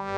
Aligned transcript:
Boa 0.00 0.08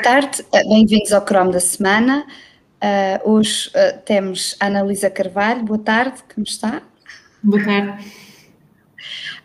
tarde, 0.00 0.44
eh, 0.52 0.62
bem-vindos 0.68 1.12
ao 1.12 1.26
Chrome 1.26 1.52
da 1.52 1.58
semana. 1.58 2.24
Uh, 2.76 3.32
hoje 3.32 3.68
uh, 3.70 4.00
temos 4.04 4.54
a 4.60 4.66
Analisa 4.66 5.10
Carvalho. 5.10 5.64
Boa 5.64 5.80
tarde, 5.80 6.22
como 6.32 6.46
está? 6.46 6.84
Boa 7.42 7.64
tarde. 7.64 8.12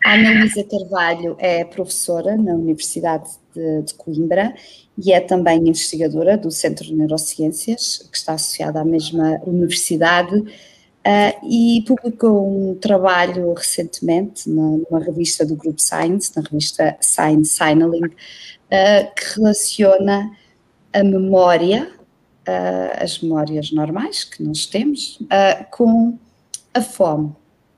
A 0.04 0.12
Analisa 0.12 0.62
Carvalho 0.62 1.34
é 1.40 1.64
professora 1.64 2.36
na 2.36 2.54
Universidade 2.54 3.30
de, 3.52 3.82
de, 3.82 3.94
Coimbra 3.94 4.54
e 4.96 5.12
é 5.12 5.18
também 5.18 5.58
investigadora 5.58 6.36
do 6.36 6.52
Centro 6.52 6.84
de 6.84 6.94
Neurociências, 6.94 8.08
que 8.12 8.16
está 8.16 8.34
associada 8.34 8.80
à 8.80 8.84
mesma 8.84 9.40
universidade, 9.44 10.44
uh, 11.06 11.46
e 11.48 11.82
publicou 11.86 12.48
um 12.48 12.74
trabalho 12.74 13.52
recentemente 13.52 14.48
numa 14.48 15.00
revista 15.00 15.44
do 15.44 15.54
Grupo 15.54 15.80
Science, 15.80 16.32
na 16.34 16.42
revista 16.42 16.96
Science 17.00 17.50
Signaling, 17.52 18.06
uh, 18.06 19.14
que 19.14 19.36
relaciona 19.36 20.30
a 20.92 21.04
memória, 21.04 21.90
uh, 22.48 23.02
as 23.02 23.20
memórias 23.20 23.70
normais 23.70 24.24
que 24.24 24.42
nós 24.42 24.66
temos, 24.66 25.18
com 25.70 26.18
a 26.72 26.80
fome, 26.80 27.34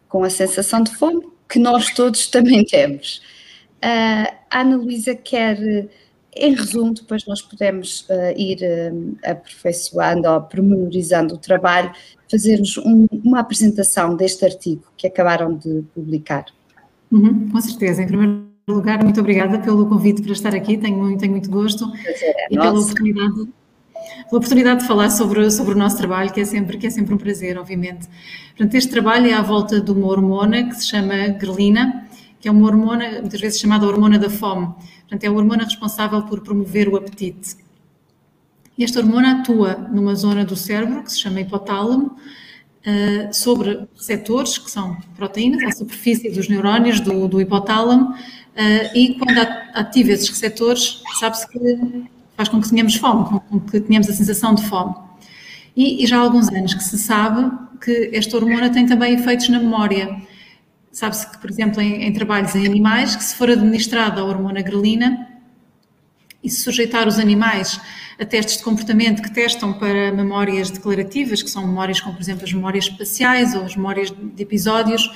com 0.08 0.22
a 0.22 0.30
sensação 0.30 0.82
de 0.82 0.94
fome 0.94 1.26
que 1.48 1.58
nós 1.58 1.92
todos 1.92 2.26
também 2.30 2.64
temos. 2.64 3.22
A 3.82 4.60
Ana 4.60 4.76
Luísa 4.76 5.14
quer, 5.14 5.58
em 6.36 6.54
resumo, 6.54 6.92
depois 6.92 7.26
nós 7.26 7.40
podemos 7.40 8.06
uh, 8.08 8.38
ir 8.38 8.58
uh, 8.62 9.16
aperfeiçoando 9.24 10.28
ou 10.28 10.40
promenorizando 10.42 11.34
o 11.34 11.38
trabalho, 11.38 11.90
fazermos 12.30 12.76
um, 12.78 13.06
uma 13.24 13.40
apresentação 13.40 14.14
deste 14.16 14.44
artigo 14.44 14.82
que 14.96 15.06
acabaram 15.06 15.54
de 15.54 15.82
publicar. 15.94 16.46
Uhum, 17.10 17.48
com 17.48 17.60
certeza. 17.60 18.02
Em 18.02 18.06
primeiro 18.06 18.46
lugar, 18.68 19.02
muito 19.02 19.20
obrigada 19.20 19.58
pelo 19.58 19.86
convite 19.86 20.22
para 20.22 20.32
estar 20.32 20.54
aqui, 20.54 20.76
tenho, 20.76 21.16
tenho 21.18 21.32
muito 21.32 21.50
gosto 21.50 21.90
é 22.04 22.46
e 22.50 22.56
pela 22.56 22.78
oportunidade 22.78 23.48
pela 24.28 24.38
oportunidade 24.38 24.80
de 24.80 24.86
falar 24.86 25.10
sobre, 25.10 25.50
sobre 25.50 25.74
o 25.74 25.76
nosso 25.76 25.96
trabalho, 25.96 26.32
que 26.32 26.40
é, 26.40 26.44
sempre, 26.44 26.78
que 26.78 26.86
é 26.86 26.90
sempre 26.90 27.14
um 27.14 27.18
prazer, 27.18 27.58
obviamente. 27.58 28.08
Portanto, 28.48 28.74
este 28.74 28.90
trabalho 28.90 29.28
é 29.28 29.32
à 29.32 29.42
volta 29.42 29.80
de 29.80 29.90
uma 29.90 30.06
hormona 30.06 30.68
que 30.68 30.74
se 30.74 30.86
chama 30.86 31.28
grelina, 31.28 32.05
que 32.40 32.48
é 32.48 32.50
uma 32.50 32.66
hormona, 32.66 33.20
muitas 33.20 33.40
vezes 33.40 33.60
chamada 33.60 33.86
hormona 33.86 34.18
da 34.18 34.30
fome. 34.30 34.66
Portanto, 35.00 35.24
é 35.24 35.26
a 35.26 35.32
hormona 35.32 35.64
responsável 35.64 36.22
por 36.22 36.40
promover 36.40 36.88
o 36.88 36.96
apetite. 36.96 37.56
Esta 38.78 39.00
hormona 39.00 39.40
atua 39.40 39.74
numa 39.90 40.14
zona 40.14 40.44
do 40.44 40.54
cérebro, 40.54 41.02
que 41.02 41.12
se 41.12 41.20
chama 41.20 41.40
hipotálamo, 41.40 42.16
Uh, 42.86 43.34
sobre 43.34 43.84
receptores, 43.96 44.58
que 44.58 44.70
são 44.70 44.96
proteínas, 45.16 45.60
à 45.64 45.72
superfície 45.72 46.30
dos 46.30 46.48
neurónios 46.48 47.00
do, 47.00 47.26
do 47.26 47.40
hipotálamo, 47.40 48.12
uh, 48.12 48.96
e 48.96 49.18
quando 49.18 49.38
ativa 49.74 50.12
esses 50.12 50.28
receptores, 50.28 51.02
sabe-se 51.18 51.48
que 51.48 52.04
faz 52.36 52.48
com 52.48 52.60
que 52.60 52.70
tenhamos 52.70 52.94
fome, 52.94 53.40
com 53.50 53.58
que 53.58 53.80
tenhamos 53.80 54.08
a 54.08 54.12
sensação 54.12 54.54
de 54.54 54.62
fome. 54.68 54.94
E, 55.74 56.04
e 56.04 56.06
já 56.06 56.18
há 56.18 56.20
alguns 56.20 56.48
anos 56.48 56.74
que 56.74 56.84
se 56.84 56.96
sabe 56.96 57.50
que 57.80 58.10
esta 58.12 58.36
hormona 58.36 58.70
tem 58.70 58.86
também 58.86 59.14
efeitos 59.14 59.48
na 59.48 59.58
memória. 59.58 60.22
Sabe-se 60.96 61.30
que, 61.30 61.36
por 61.36 61.50
exemplo, 61.50 61.78
em, 61.82 62.04
em, 62.04 62.12
trabalhos 62.14 62.54
em 62.54 62.64
animais, 62.64 63.14
que 63.14 63.22
se 63.22 63.34
for 63.34 63.50
administrada 63.50 64.22
a 64.22 64.24
hormona 64.24 64.62
grelina 64.62 65.28
e 66.42 66.48
se 66.48 66.62
sujeitar 66.62 67.06
os 67.06 67.18
animais 67.18 67.78
a 68.18 68.24
testes 68.24 68.56
de 68.56 68.62
comportamento 68.62 69.20
que 69.20 69.30
testam 69.30 69.74
para 69.74 70.10
memórias 70.10 70.70
declarativas, 70.70 71.42
que 71.42 71.50
são 71.50 71.66
memórias 71.66 72.00
como, 72.00 72.14
por 72.14 72.22
exemplo, 72.22 72.44
as 72.44 72.52
memórias 72.54 72.86
espaciais 72.86 73.54
ou 73.54 73.64
as 73.64 73.76
memórias 73.76 74.10
de 74.10 74.42
episódios, 74.42 75.06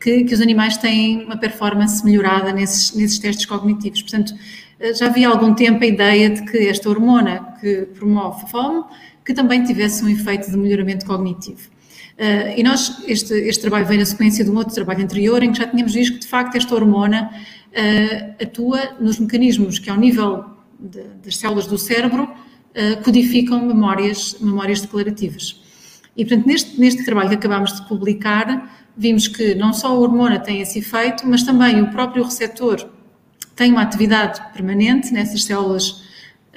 que, 0.00 0.24
que 0.24 0.34
os 0.34 0.40
animais 0.40 0.76
têm 0.76 1.22
uma 1.22 1.36
performance 1.36 2.04
melhorada 2.04 2.52
nesses, 2.52 2.92
nesses 2.96 3.20
testes 3.20 3.46
cognitivos. 3.46 4.02
Portanto, 4.02 4.34
eh, 4.80 4.92
já 4.92 5.06
havia 5.06 5.28
algum 5.28 5.54
tempo 5.54 5.84
a 5.84 5.86
ideia 5.86 6.30
de 6.30 6.42
que 6.50 6.66
esta 6.66 6.90
hormona 6.90 7.54
que 7.60 7.82
promove 7.96 8.50
fome, 8.50 8.82
que 9.24 9.32
também 9.32 9.62
tivesse 9.62 10.04
um 10.04 10.08
efeito 10.08 10.50
de 10.50 10.56
melhoramento 10.56 11.06
cognitivo. 11.06 11.77
Uh, 12.18 12.58
e 12.58 12.62
nós, 12.64 13.00
este, 13.06 13.32
este, 13.32 13.60
trabalho 13.60 13.86
vem 13.86 13.98
na 13.98 14.04
sequência 14.04 14.44
de 14.44 14.50
um 14.50 14.56
outro 14.56 14.74
trabalho 14.74 15.04
anterior, 15.04 15.40
em 15.40 15.52
que 15.52 15.58
já 15.58 15.68
tínhamos 15.68 15.94
visto 15.94 16.14
que, 16.14 16.20
de 16.20 16.26
facto, 16.26 16.56
esta 16.56 16.74
hormona 16.74 17.30
uh, 17.30 18.42
atua 18.42 18.96
nos 19.00 19.20
mecanismos 19.20 19.78
que, 19.78 19.88
ao 19.88 19.96
nível 19.96 20.44
de, 20.80 21.00
das 21.24 21.36
células 21.36 21.68
do 21.68 21.78
cérebro, 21.78 22.24
uh, 22.24 23.02
codificam 23.04 23.64
memórias, 23.64 24.36
memórias 24.40 24.80
declarativas. 24.80 25.62
E, 26.16 26.24
portanto, 26.24 26.46
neste, 26.46 26.80
neste 26.80 27.04
trabalho 27.04 27.28
que 27.28 27.36
acabámos 27.36 27.80
de 27.80 27.86
publicar, 27.86 28.68
vimos 28.96 29.28
que 29.28 29.54
não 29.54 29.72
só 29.72 29.86
a 29.86 29.94
hormona 29.94 30.40
tem 30.40 30.60
esse 30.60 30.80
efeito, 30.80 31.24
mas 31.24 31.44
também 31.44 31.80
o 31.80 31.90
próprio 31.92 32.24
receptor 32.24 32.84
tem 33.54 33.70
uma 33.70 33.82
atividade 33.82 34.40
permanente 34.52 35.12
nessas 35.12 35.44
células, 35.44 36.02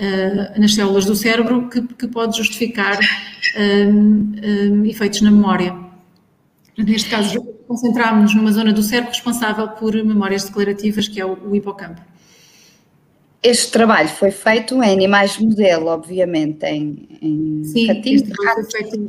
uh, 0.02 0.60
nas 0.60 0.74
células 0.74 1.06
do 1.06 1.16
cérebro 1.16 1.70
que, 1.70 1.82
que 1.82 2.08
pode 2.08 2.38
justificar 2.38 2.98
um, 3.58 4.34
um, 4.44 4.86
efeitos 4.86 5.22
na 5.22 5.32
memória. 5.32 5.76
Neste 6.78 7.10
caso, 7.10 7.42
concentrámos-nos 7.68 8.34
numa 8.34 8.52
zona 8.52 8.74
do 8.74 8.82
cérebro 8.82 9.12
responsável 9.12 9.68
por 9.70 9.94
memórias 9.94 10.46
declarativas, 10.46 11.08
que 11.08 11.22
é 11.22 11.26
o, 11.26 11.38
o 11.50 11.56
hipocampo. 11.56 12.02
Este 13.44 13.72
trabalho 13.72 14.10
foi 14.10 14.32
feito 14.32 14.82
em 14.84 14.94
animais 14.94 15.38
modelo, 15.38 15.88
obviamente, 15.88 16.64
em, 16.66 17.08
em 17.22 17.64
Sim, 17.64 17.88
ratinhos, 17.88 18.22
este, 18.22 18.34
trabalho 18.34 18.72
feito, 18.72 19.08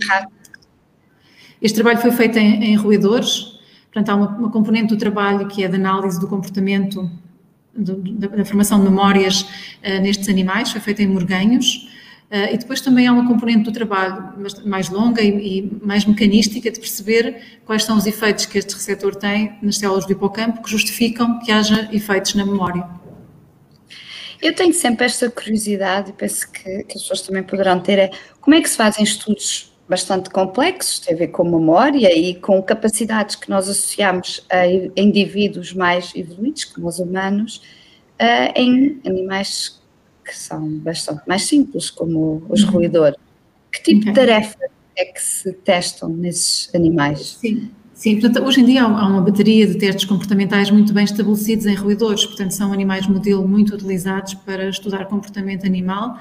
este 1.61 1.75
trabalho 1.75 1.99
foi 1.99 2.11
feito 2.13 2.39
em, 2.39 2.65
em 2.65 2.77
roedores, 2.77 3.59
portanto 3.93 4.09
há 4.09 4.15
uma, 4.15 4.29
uma, 4.39 4.51
componente 4.51 4.89
do 4.89 4.97
trabalho 4.97 5.47
que 5.49 5.63
é 5.63 5.69
de 5.69 5.77
análise 5.77 6.19
do 6.19 6.27
comportamento 6.27 7.11
da, 7.75 8.29
da, 8.29 8.45
formação 8.45 8.79
de 8.79 8.85
memórias 8.85 9.43
uh, 9.43 10.01
nestes 10.03 10.29
animais, 10.29 10.71
foi 10.71 10.81
feita 10.81 11.03
em 11.03 11.07
morganhos. 11.07 11.89
Uh, 12.31 12.55
e 12.55 12.57
depois 12.57 12.81
também 12.81 13.07
há 13.07 13.13
uma 13.13 13.27
componente 13.27 13.65
do 13.65 13.73
trabalho 13.73 14.35
mais 14.65 14.89
longa 14.89 15.21
e, 15.21 15.59
e, 15.59 15.79
mais 15.83 16.07
mecanística 16.07 16.71
de 16.71 16.81
perceber 16.81 17.61
quais 17.67 17.85
são 17.85 17.97
os 17.97 18.07
efeitos 18.07 18.47
que 18.47 18.59
este 18.59 18.73
receptor 18.75 19.15
tem 19.15 19.59
nas 19.61 19.77
células 19.77 20.07
do 20.07 20.13
hipocampo 20.13 20.63
que 20.63 20.71
justificam 20.71 21.39
que 21.41 21.53
haja 21.53 21.91
efeitos 21.93 22.35
na 22.35 22.47
memória. 22.47 22.89
Eu 24.41 24.55
tenho 24.55 24.73
sempre 24.73 25.05
esta 25.05 25.31
curiosidade 25.31 26.11
e 26.11 26.13
penso 26.15 26.51
que, 26.51 26.85
que 26.85 26.97
as 26.97 27.03
pessoas 27.03 27.21
também 27.21 27.43
poderão 27.43 27.79
ter, 27.79 27.99
é 27.99 28.11
como 28.41 28.57
é 28.57 28.61
que 28.61 28.69
se 28.69 28.77
fazem 28.77 29.05
estudos 29.05 29.72
bastante 29.93 30.31
complexos, 30.31 31.01
tem 31.01 31.15
a 31.15 31.19
ver 31.19 31.29
com 31.29 31.45
memória 31.45 32.11
e 32.19 32.35
com 32.35 32.63
capacidades 32.63 33.37
que 33.37 33.51
nós 33.51 33.69
associamos 33.69 34.43
a 34.51 34.67
indivíduos 34.99 35.75
mais 35.75 36.13
evoluídos, 36.17 36.65
como 36.65 36.89
os 36.89 36.99
humanos, 36.99 37.61
em 38.57 38.99
animais 39.05 39.79
que 40.25 40.35
são 40.35 40.67
bastante 40.79 41.21
mais 41.29 41.43
simples, 41.43 41.91
como 41.91 42.43
os 42.49 42.63
uhum. 42.65 42.71
roedores. 42.71 43.19
Que 43.71 43.83
tipo 43.83 44.01
okay. 44.01 44.13
de 44.13 44.19
tarefas 44.19 44.71
é 44.97 45.05
que 45.05 45.21
se 45.21 45.53
testam 45.53 46.09
nesses 46.09 46.75
animais? 46.75 47.37
Sim. 47.39 47.71
Sim, 47.93 48.19
portanto, 48.19 48.43
hoje 48.47 48.63
em 48.63 48.65
dia 48.65 48.85
há 48.85 49.07
uma 49.07 49.21
bateria 49.21 49.67
de 49.67 49.77
testes 49.77 50.07
comportamentais 50.07 50.71
muito 50.71 50.95
bem 50.95 51.05
estabelecidos 51.05 51.67
em 51.67 51.75
roedores, 51.75 52.25
portanto, 52.25 52.53
são 52.53 52.73
animais 52.73 53.07
modelo 53.07 53.47
muito 53.47 53.75
utilizados 53.75 54.33
para 54.33 54.71
estudar 54.71 55.05
comportamento 55.05 55.67
animal 55.67 56.17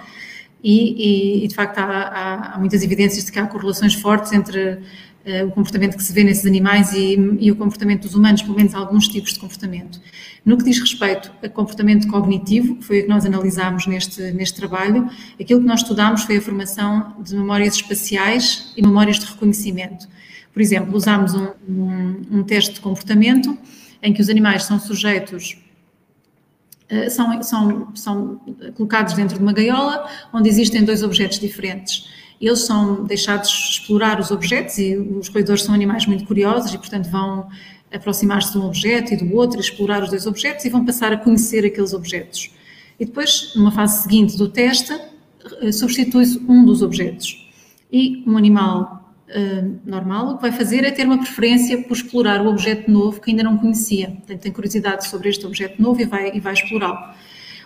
e, 0.63 1.43
e, 1.43 1.47
de 1.47 1.55
facto 1.55 1.79
há, 1.79 2.53
há, 2.53 2.59
muitas 2.59 2.83
evidências 2.83 3.25
de 3.25 3.31
que 3.31 3.39
há 3.39 3.47
correlações 3.47 3.93
fortes 3.95 4.31
entre 4.31 4.73
uh, 4.73 5.47
o 5.47 5.51
comportamento 5.51 5.97
que 5.97 6.03
se 6.03 6.13
vê 6.13 6.23
nesses 6.23 6.45
animais 6.45 6.93
e, 6.93 7.15
e, 7.39 7.51
o 7.51 7.55
comportamento 7.55 8.03
dos 8.03 8.13
humanos, 8.13 8.41
pelo 8.41 8.55
menos 8.55 8.75
alguns 8.75 9.07
tipos 9.07 9.33
de 9.33 9.39
comportamento. 9.39 9.99
No 10.45 10.57
que 10.57 10.63
diz 10.63 10.79
respeito 10.79 11.31
a 11.43 11.49
comportamento 11.49 12.07
cognitivo, 12.07 12.75
que 12.75 12.83
foi 12.83 12.99
o 12.99 13.03
que 13.03 13.09
nós 13.09 13.25
analisámos 13.25 13.87
neste, 13.87 14.31
neste 14.31 14.55
trabalho, 14.55 15.09
aquilo 15.39 15.61
que 15.61 15.67
nós 15.67 15.81
estudámos 15.81 16.23
foi 16.23 16.37
a 16.37 16.41
formação 16.41 17.15
de 17.23 17.35
memórias 17.35 17.75
espaciais 17.75 18.71
e 18.77 18.81
memórias 18.81 19.19
de 19.19 19.25
reconhecimento. 19.25 20.07
Por 20.53 20.61
exemplo, 20.61 20.95
usámos 20.95 21.33
um, 21.33 21.47
um, 21.67 22.21
um 22.31 22.43
teste 22.43 22.75
de 22.75 22.81
comportamento 22.81 23.57
em 24.03 24.13
que 24.13 24.21
os 24.21 24.29
animais 24.29 24.63
são 24.63 24.79
sujeitos 24.79 25.57
são, 27.09 27.41
são, 27.41 27.95
são 27.95 28.41
colocados 28.75 29.13
dentro 29.13 29.37
de 29.37 29.41
uma 29.41 29.53
gaiola 29.53 30.07
onde 30.33 30.49
existem 30.49 30.83
dois 30.83 31.03
objetos 31.03 31.39
diferentes. 31.39 32.09
Eles 32.39 32.59
são 32.59 33.03
deixados 33.03 33.49
explorar 33.49 34.19
os 34.19 34.31
objetos 34.31 34.77
e 34.77 34.97
os 34.97 35.29
roedores 35.29 35.61
são 35.63 35.75
animais 35.75 36.05
muito 36.05 36.25
curiosos 36.25 36.73
e, 36.73 36.77
portanto, 36.77 37.09
vão 37.09 37.47
aproximar-se 37.93 38.53
de 38.53 38.57
um 38.57 38.65
objeto 38.65 39.13
e 39.13 39.17
do 39.17 39.35
outro, 39.35 39.59
explorar 39.59 40.01
os 40.01 40.09
dois 40.09 40.25
objetos 40.25 40.65
e 40.65 40.69
vão 40.69 40.83
passar 40.85 41.13
a 41.13 41.17
conhecer 41.17 41.65
aqueles 41.65 41.93
objetos. 41.93 42.51
E 42.99 43.05
depois, 43.05 43.53
numa 43.55 43.71
fase 43.71 44.03
seguinte 44.03 44.37
do 44.37 44.47
teste, 44.47 44.93
eh, 45.61 45.71
substitui-se 45.71 46.39
um 46.47 46.65
dos 46.65 46.81
objetos. 46.81 47.49
E 47.91 48.23
um 48.25 48.37
animal 48.37 49.00
uh, 49.35 49.79
normal, 49.85 50.29
o 50.29 50.35
que 50.35 50.41
vai 50.41 50.51
fazer 50.51 50.83
é 50.83 50.91
ter 50.91 51.05
uma 51.05 51.17
preferência 51.17 51.81
por 51.83 51.95
explorar 51.95 52.41
o 52.41 52.49
objeto 52.49 52.89
novo 52.89 53.19
que 53.19 53.31
ainda 53.31 53.43
não 53.43 53.57
conhecia. 53.57 54.07
Portanto, 54.07 54.39
tem 54.39 54.51
curiosidade 54.51 55.07
sobre 55.07 55.29
este 55.29 55.45
objeto 55.45 55.81
novo 55.81 56.01
e 56.01 56.05
vai, 56.05 56.31
e 56.35 56.39
vai 56.39 56.53
explorá-lo. 56.53 56.99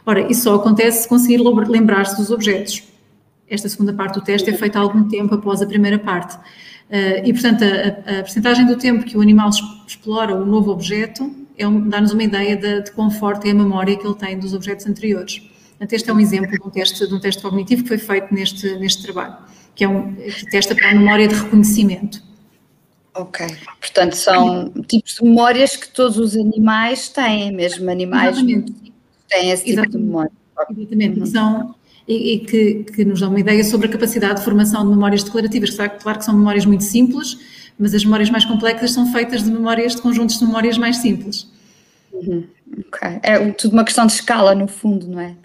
Ora, 0.06 0.32
isso 0.32 0.44
só 0.44 0.56
acontece 0.56 1.04
se 1.04 1.10
conseguir 1.10 1.38
lembrar-se 1.38 2.16
dos 2.16 2.32
objetos. 2.32 2.84
Esta 3.50 3.68
segunda 3.70 3.94
parte 3.94 4.16
do 4.16 4.22
teste 4.22 4.50
é 4.50 4.54
feita 4.54 4.80
algum 4.80 5.08
tempo 5.08 5.34
após 5.36 5.62
a 5.62 5.66
primeira 5.66 6.00
parte. 6.00 6.38
e, 7.24 7.34
portanto, 7.34 7.64
a, 7.64 8.20
a 8.20 8.24
percentagem 8.24 8.66
do 8.68 8.76
tempo 8.78 9.04
que 9.04 9.18
o 9.18 9.22
animal 9.22 9.50
explora 9.88 10.36
o 10.36 10.46
novo 10.46 10.72
objeto 10.72 11.46
é 11.58 11.68
um, 11.68 11.90
dá-nos 11.90 12.12
uma 12.12 12.24
ideia 12.24 12.56
de, 12.56 12.84
de 12.84 12.92
conforto 12.92 13.48
e 13.48 13.52
a 13.52 13.54
memória 13.54 13.96
que 13.98 14.06
ele 14.06 14.16
tem 14.16 14.38
dos 14.38 14.54
objetos 14.54 14.86
anteriores. 14.86 15.42
Este 15.92 16.10
é 16.10 16.14
um 16.14 16.20
exemplo 16.20 16.52
de 16.52 16.64
um 16.64 16.70
teste, 16.70 17.08
de 17.08 17.14
um 17.14 17.20
teste 17.20 17.42
cognitivo 17.42 17.84
que 17.84 17.90
foi 17.90 17.98
feito 17.98 18.34
neste, 18.34 18.76
neste 18.78 19.04
trabalho, 19.04 19.36
que 19.76 19.84
é 19.84 19.90
um 19.90 20.14
que 20.16 20.50
testa 20.50 20.74
para 20.74 20.92
a 20.92 20.96
memória 20.96 21.28
de 21.28 21.36
reconhecimento. 21.36 22.24
Ok, 23.14 23.46
portanto 23.80 24.14
são 24.14 24.70
tipos 24.88 25.16
de 25.16 25.24
memórias 25.24 25.76
que 25.76 25.88
todos 25.88 26.18
os 26.18 26.36
animais 26.36 27.08
têm, 27.10 27.52
mesmo 27.52 27.90
animais 27.90 28.38
Exatamente. 28.38 28.74
têm 29.30 29.52
esse 29.52 29.64
tipo 29.64 29.80
Exatamente. 29.80 29.98
de 29.98 30.04
memória. 30.04 30.32
Exatamente, 30.78 31.20
uhum. 31.20 31.26
são, 31.26 31.76
e, 32.08 32.34
e 32.34 32.40
que, 32.40 32.84
que, 32.84 33.06
nos 33.06 33.20
dão 33.20 33.30
uma 33.30 33.40
ideia 33.40 33.64
sobre 33.64 33.88
a 33.88 33.90
capacidade 33.90 34.40
de 34.40 34.46
formação 34.46 34.84
de 34.84 34.90
memórias 34.90 35.24
declarativas, 35.24 35.70
claro 36.02 36.20
que 36.20 36.26
são 36.26 36.34
memórias 36.36 36.66
muito 36.66 36.84
simples, 36.84 37.38
mas 37.78 37.94
as 37.94 38.06
memórias 38.06 38.30
mais 38.30 38.46
complexas 38.46 38.92
são 38.92 39.12
feitas 39.12 39.44
de 39.44 39.52
memórias, 39.52 39.96
de 39.96 40.02
conjuntos 40.02 40.40
de 40.40 40.46
memórias 40.46 40.78
mais 40.78 40.98
simples. 40.98 41.48
Uhum. 42.16 42.48
Ok, 42.88 43.20
é 43.24 43.52
tudo 43.52 43.74
uma 43.74 43.84
questão 43.84 44.06
de 44.06 44.14
escala 44.14 44.56
no 44.56 44.68
fundo, 44.68 45.08
não 45.08 45.20
é? 45.20 45.36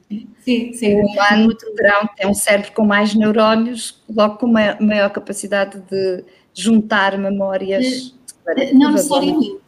Sim, 0.41 0.73
sim. 0.73 0.95
O 0.95 1.07
humano 1.07 1.55
terá, 1.77 2.09
tem 2.17 2.27
um 2.27 2.35
cérebro 2.35 2.73
com 2.73 2.85
mais 2.85 3.15
neurónios, 3.15 4.03
logo 4.09 4.37
com 4.37 4.47
maior, 4.47 4.81
maior 4.81 5.11
capacidade 5.11 5.81
de 5.91 6.25
juntar 6.55 7.19
memórias. 7.19 8.15
Eh, 8.57 8.73
não 8.73 8.93
necessariamente. 8.93 9.59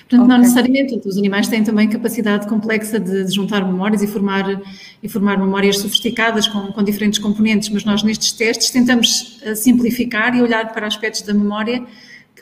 Portanto, 0.00 0.22
okay. 0.22 0.28
não 0.28 0.38
necessariamente. 0.38 1.08
Os 1.08 1.16
animais 1.16 1.48
têm 1.48 1.62
também 1.62 1.88
capacidade 1.88 2.46
complexa 2.48 2.98
de, 2.98 3.24
de, 3.24 3.34
juntar 3.34 3.64
memórias 3.64 4.02
e 4.02 4.06
formar, 4.06 4.60
e 5.02 5.08
formar 5.08 5.38
memórias 5.38 5.78
sofisticadas 5.78 6.48
com, 6.48 6.72
com 6.72 6.82
diferentes 6.82 7.18
componentes, 7.18 7.68
mas 7.68 7.84
nós 7.84 8.02
nestes 8.02 8.32
testes 8.32 8.70
tentamos 8.70 9.38
eh, 9.42 9.54
simplificar 9.54 10.34
e 10.34 10.42
olhar 10.42 10.72
para 10.72 10.86
aspectos 10.86 11.22
da 11.22 11.32
memória 11.32 11.84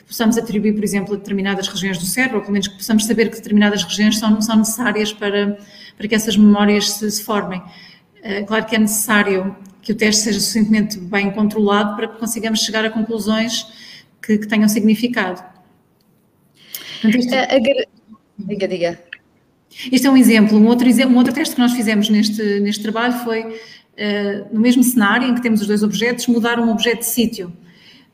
possamos 0.09 0.39
atribuir, 0.39 0.73
por 0.73 0.83
exemplo, 0.83 1.13
a 1.13 1.17
determinadas 1.17 1.67
regiões 1.67 1.99
do 1.99 2.05
cérebro, 2.05 2.37
ou 2.37 2.41
pelo 2.41 2.53
menos 2.53 2.67
que 2.67 2.75
possamos 2.75 3.05
saber 3.05 3.29
que 3.29 3.35
determinadas 3.35 3.83
regiões 3.83 4.17
são, 4.17 4.41
são 4.41 4.57
necessárias 4.57 5.13
para, 5.13 5.57
para 5.95 6.07
que 6.07 6.15
essas 6.15 6.35
memórias 6.35 6.89
se, 6.89 7.11
se 7.11 7.23
formem. 7.23 7.61
Eh, 8.23 8.41
claro 8.41 8.65
que 8.65 8.75
é 8.75 8.79
necessário 8.79 9.55
que 9.83 9.91
o 9.91 9.95
teste 9.95 10.23
seja 10.23 10.39
suficientemente 10.39 10.99
bem 10.99 11.31
controlado 11.31 11.95
para 11.95 12.07
que 12.07 12.17
consigamos 12.17 12.61
chegar 12.61 12.83
a 12.83 12.89
conclusões 12.89 13.67
que, 14.21 14.39
que 14.39 14.47
tenham 14.47 14.67
significado. 14.67 15.43
Portanto, 17.01 17.17
isto... 17.17 17.35
Diga, 18.39 18.67
diga. 18.67 18.99
Este 19.91 20.07
é 20.07 20.09
um 20.09 20.17
exemplo. 20.17 20.57
Um 20.57 20.65
outro, 20.65 20.87
um 21.07 21.17
outro 21.17 21.33
teste 21.33 21.53
que 21.53 21.61
nós 21.61 21.73
fizemos 21.73 22.09
neste, 22.09 22.59
neste 22.61 22.81
trabalho 22.81 23.13
foi, 23.19 23.43
uh, 23.43 24.47
no 24.51 24.59
mesmo 24.59 24.83
cenário 24.83 25.27
em 25.27 25.35
que 25.35 25.41
temos 25.41 25.61
os 25.61 25.67
dois 25.67 25.83
objetos, 25.83 26.25
mudar 26.27 26.59
um 26.59 26.69
objeto 26.71 26.99
de 26.99 27.05
sítio. 27.05 27.53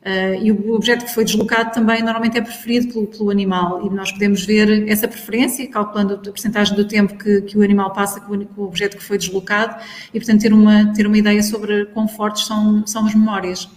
Uh, 0.06 0.40
e 0.40 0.52
o 0.52 0.72
objeto 0.72 1.04
que 1.04 1.12
foi 1.12 1.24
deslocado 1.24 1.72
também 1.72 2.00
normalmente 2.00 2.38
é 2.38 2.40
preferido 2.40 2.92
pelo, 2.92 3.08
pelo, 3.08 3.28
animal 3.28 3.84
e 3.84 3.90
nós 3.90 4.12
podemos 4.12 4.44
ver 4.44 4.88
essa 4.88 5.08
preferência, 5.08 5.66
calculando 5.68 6.14
a 6.14 6.18
porcentagem 6.18 6.76
do 6.76 6.86
tempo 6.86 7.18
que, 7.18 7.40
que 7.42 7.58
o 7.58 7.62
animal 7.62 7.92
passa 7.92 8.20
com 8.20 8.36
o, 8.36 8.46
com 8.46 8.62
o, 8.62 8.66
objeto 8.66 8.96
que 8.96 9.02
foi 9.02 9.18
deslocado 9.18 9.82
e, 10.14 10.20
portanto, 10.20 10.42
ter 10.42 10.52
uma, 10.52 10.92
ter 10.94 11.08
uma 11.08 11.18
ideia 11.18 11.42
sobre 11.42 11.86
quão 11.86 12.06
fortes 12.06 12.46
são, 12.46 12.86
são 12.86 13.04
as 13.04 13.16
memórias. 13.16 13.68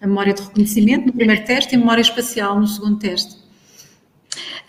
A 0.00 0.06
memória 0.06 0.32
de 0.32 0.40
reconhecimento 0.40 1.06
no 1.08 1.12
primeiro 1.12 1.44
teste 1.44 1.74
e 1.74 1.76
a 1.76 1.78
memória 1.78 2.00
espacial 2.00 2.58
no 2.58 2.66
segundo 2.66 2.98
teste. 2.98 3.44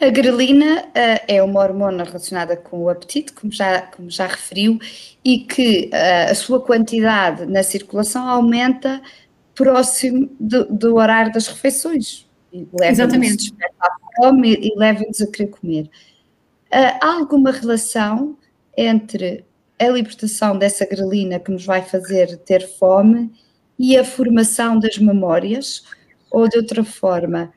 A 0.02 0.10
grelina 0.10 0.82
uh, 0.82 1.24
é 1.30 1.42
uma 1.42 1.62
hormona 1.62 2.04
relacionada 2.04 2.58
com 2.58 2.84
o 2.84 2.90
apetite, 2.90 3.32
como 3.32 3.54
já, 3.54 3.84
como 3.84 4.12
já 4.12 4.28
referiu, 4.28 4.78
e 5.24 5.40
que 5.40 5.90
uh, 5.94 6.32
a 6.32 6.36
sua 6.36 6.60
quantidade 6.60 7.46
na 7.46 7.64
circulação 7.64 8.28
aumenta 8.28 9.02
próximo 9.56 10.30
do, 10.40 10.66
do 10.66 10.96
horário 10.96 11.31
das 11.31 11.48
refeições. 11.48 12.28
Exatamente. 12.81 13.54
Fome 14.18 14.54
e 14.54 14.74
leva-nos 14.78 15.22
a 15.22 15.28
querer 15.28 15.50
comer. 15.50 15.90
Uh, 16.72 16.98
há 17.02 17.18
alguma 17.18 17.52
relação 17.52 18.38
entre 18.78 19.44
a 19.80 19.88
libertação 19.88 20.57
dessa 20.57 20.86
grelina 20.86 21.40
que 21.40 21.52
nos 21.52 21.66
vai 21.66 21.81
fazer 21.81 22.38
ter 22.40 22.68
fome 22.78 23.31
e 23.78 23.98
a 23.98 24.04
formação 24.04 24.80
das 24.80 24.98
memórias? 24.98 25.84
Ou 26.31 26.48
de 26.48 26.57
outra 26.57 26.84
forma, 26.84 27.54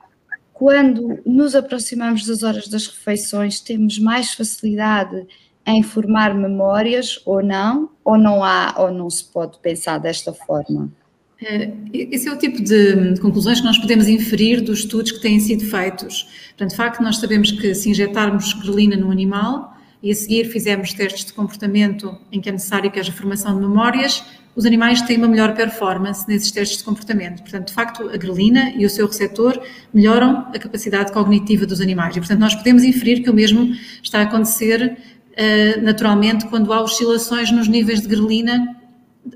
quando 0.52 1.20
nos 1.24 1.54
aproximamos 1.54 2.26
das 2.26 2.42
horas 2.42 2.68
das 2.68 2.86
refeições, 2.86 3.60
temos 3.60 3.98
mais 3.98 4.34
facilidade 4.34 5.26
em 5.66 5.82
formar 5.82 6.34
memórias 6.34 7.20
ou 7.24 7.42
não? 7.42 7.90
Ou 8.04 8.18
não 8.18 8.42
há, 8.42 8.74
ou 8.78 8.90
não 8.90 9.08
se 9.10 9.24
pode 9.24 9.58
pensar 9.58 9.98
desta 9.98 10.32
forma? 10.32 10.92
É, 11.40 11.72
esse 11.92 12.28
é 12.28 12.32
o 12.32 12.36
tipo 12.36 12.60
de 12.60 13.18
conclusões 13.20 13.60
que 13.60 13.66
nós 13.66 13.78
podemos 13.78 14.08
inferir 14.08 14.60
dos 14.60 14.80
estudos 14.80 15.12
que 15.12 15.20
têm 15.20 15.38
sido 15.38 15.64
feitos. 15.64 16.28
Portanto, 16.48 16.70
de 16.70 16.76
facto, 16.76 17.02
nós 17.02 17.18
sabemos 17.18 17.52
que 17.52 17.74
se 17.74 17.90
injetarmos 17.90 18.52
grelina 18.54 18.96
no 18.96 19.10
animal 19.10 19.76
e 20.02 20.10
a 20.10 20.14
seguir 20.14 20.46
fizermos 20.46 20.92
testes 20.92 21.24
de 21.24 21.32
comportamento 21.32 22.16
em 22.32 22.40
que 22.40 22.48
é 22.48 22.52
necessário 22.52 22.90
que 22.90 22.98
haja 22.98 23.12
formação 23.12 23.54
de 23.54 23.60
memórias, 23.60 24.24
os 24.56 24.66
animais 24.66 25.00
têm 25.02 25.16
uma 25.16 25.28
melhor 25.28 25.54
performance 25.54 26.26
nesses 26.28 26.50
testes 26.50 26.78
de 26.78 26.84
comportamento. 26.84 27.42
Portanto, 27.42 27.68
de 27.68 27.72
facto, 27.72 28.08
a 28.08 28.16
grelina 28.16 28.72
e 28.76 28.84
o 28.84 28.90
seu 28.90 29.06
receptor 29.06 29.60
melhoram 29.94 30.48
a 30.52 30.58
capacidade 30.58 31.12
cognitiva 31.12 31.64
dos 31.64 31.80
animais. 31.80 32.16
E, 32.16 32.18
portanto, 32.18 32.40
nós 32.40 32.56
podemos 32.56 32.82
inferir 32.82 33.22
que 33.22 33.30
o 33.30 33.34
mesmo 33.34 33.72
está 34.02 34.18
a 34.18 34.22
acontecer 34.22 34.98
uh, 34.98 35.82
naturalmente 35.82 36.46
quando 36.46 36.72
há 36.72 36.82
oscilações 36.82 37.52
nos 37.52 37.68
níveis 37.68 38.00
de 38.00 38.08
grelina 38.08 38.76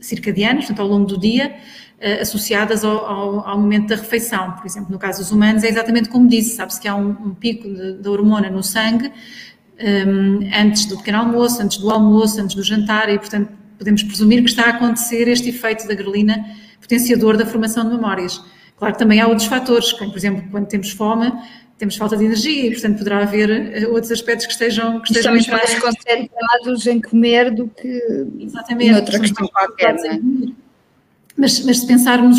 circadianos, 0.01 0.67
portanto, 0.67 0.81
ao 0.81 0.89
longo 0.89 1.07
do 1.07 1.19
dia, 1.19 1.55
associadas 2.21 2.85
ao, 2.85 3.07
ao, 3.07 3.49
ao, 3.49 3.59
momento 3.59 3.89
da 3.89 3.97
refeição. 3.97 4.53
Por 4.53 4.67
exemplo, 4.67 4.91
no 4.91 4.99
caso 4.99 5.21
dos 5.21 5.31
humanos, 5.31 5.63
é 5.63 5.69
exatamente 5.69 6.09
como 6.09 6.29
disse, 6.29 6.57
sabe-se 6.57 6.81
que 6.81 6.89
há 6.89 6.95
um, 6.95 7.11
um 7.11 7.35
pico 7.35 7.69
da 8.01 8.11
hormona 8.11 8.51
no 8.51 8.63
sangue 8.63 9.13
um, 9.83 10.49
antes 10.55 10.87
do 10.87 10.97
pequeno 10.97 11.19
almoço, 11.19 11.63
antes 11.63 11.79
do 11.79 11.91
almoço, 11.91 12.41
antes 12.41 12.55
do 12.55 12.63
jantar, 12.63 13.09
e, 13.09 13.19
portanto, 13.19 13.51
podemos 13.79 14.03
presumir 14.03 14.43
que 14.43 14.51
está 14.51 14.65
a 14.67 14.71
acontecer 14.71 15.29
este 15.29 15.49
efeito 15.49 15.87
da 15.87 15.95
grelina 15.95 16.45
potenciador 16.81 17.37
da 17.37 17.47
formação 17.47 17.85
de 17.89 17.95
memórias. 17.95 18.43
Claro 18.77 18.95
que 18.95 18.99
também 18.99 19.21
há 19.21 19.27
outros 19.27 19.47
fatores, 19.47 19.93
como, 19.93 20.11
por 20.11 20.19
exemplo, 20.19 20.45
quando 20.51 20.67
temos 20.67 20.91
fome, 20.91 21.33
temos 21.79 21.97
falta 21.97 22.17
de 22.17 22.25
energia 22.25 22.67
e, 22.67 22.71
portanto, 22.71 22.99
poderá 22.99 23.19
haver 23.23 23.51
eh, 23.51 23.87
outros 23.89 24.13
aspectos 24.13 24.47
que 24.47 24.53
estejam, 24.53 25.01
que 25.01 25.11
estejam 25.11 25.37
Estamos 25.37 25.63
mais 25.63 25.79
concentrados 25.81 26.87
em 26.87 27.01
comer 27.01 27.51
do 27.51 27.69
que 27.69 28.27
Exatamente, 28.39 28.93
noutra 28.93 29.19
questão 29.19 29.49
qualquer, 29.49 29.95
não 29.95 30.05
é? 30.07 30.21
Mas, 31.37 31.65
mas 31.65 31.79
se 31.79 31.87
pensarmos, 31.87 32.39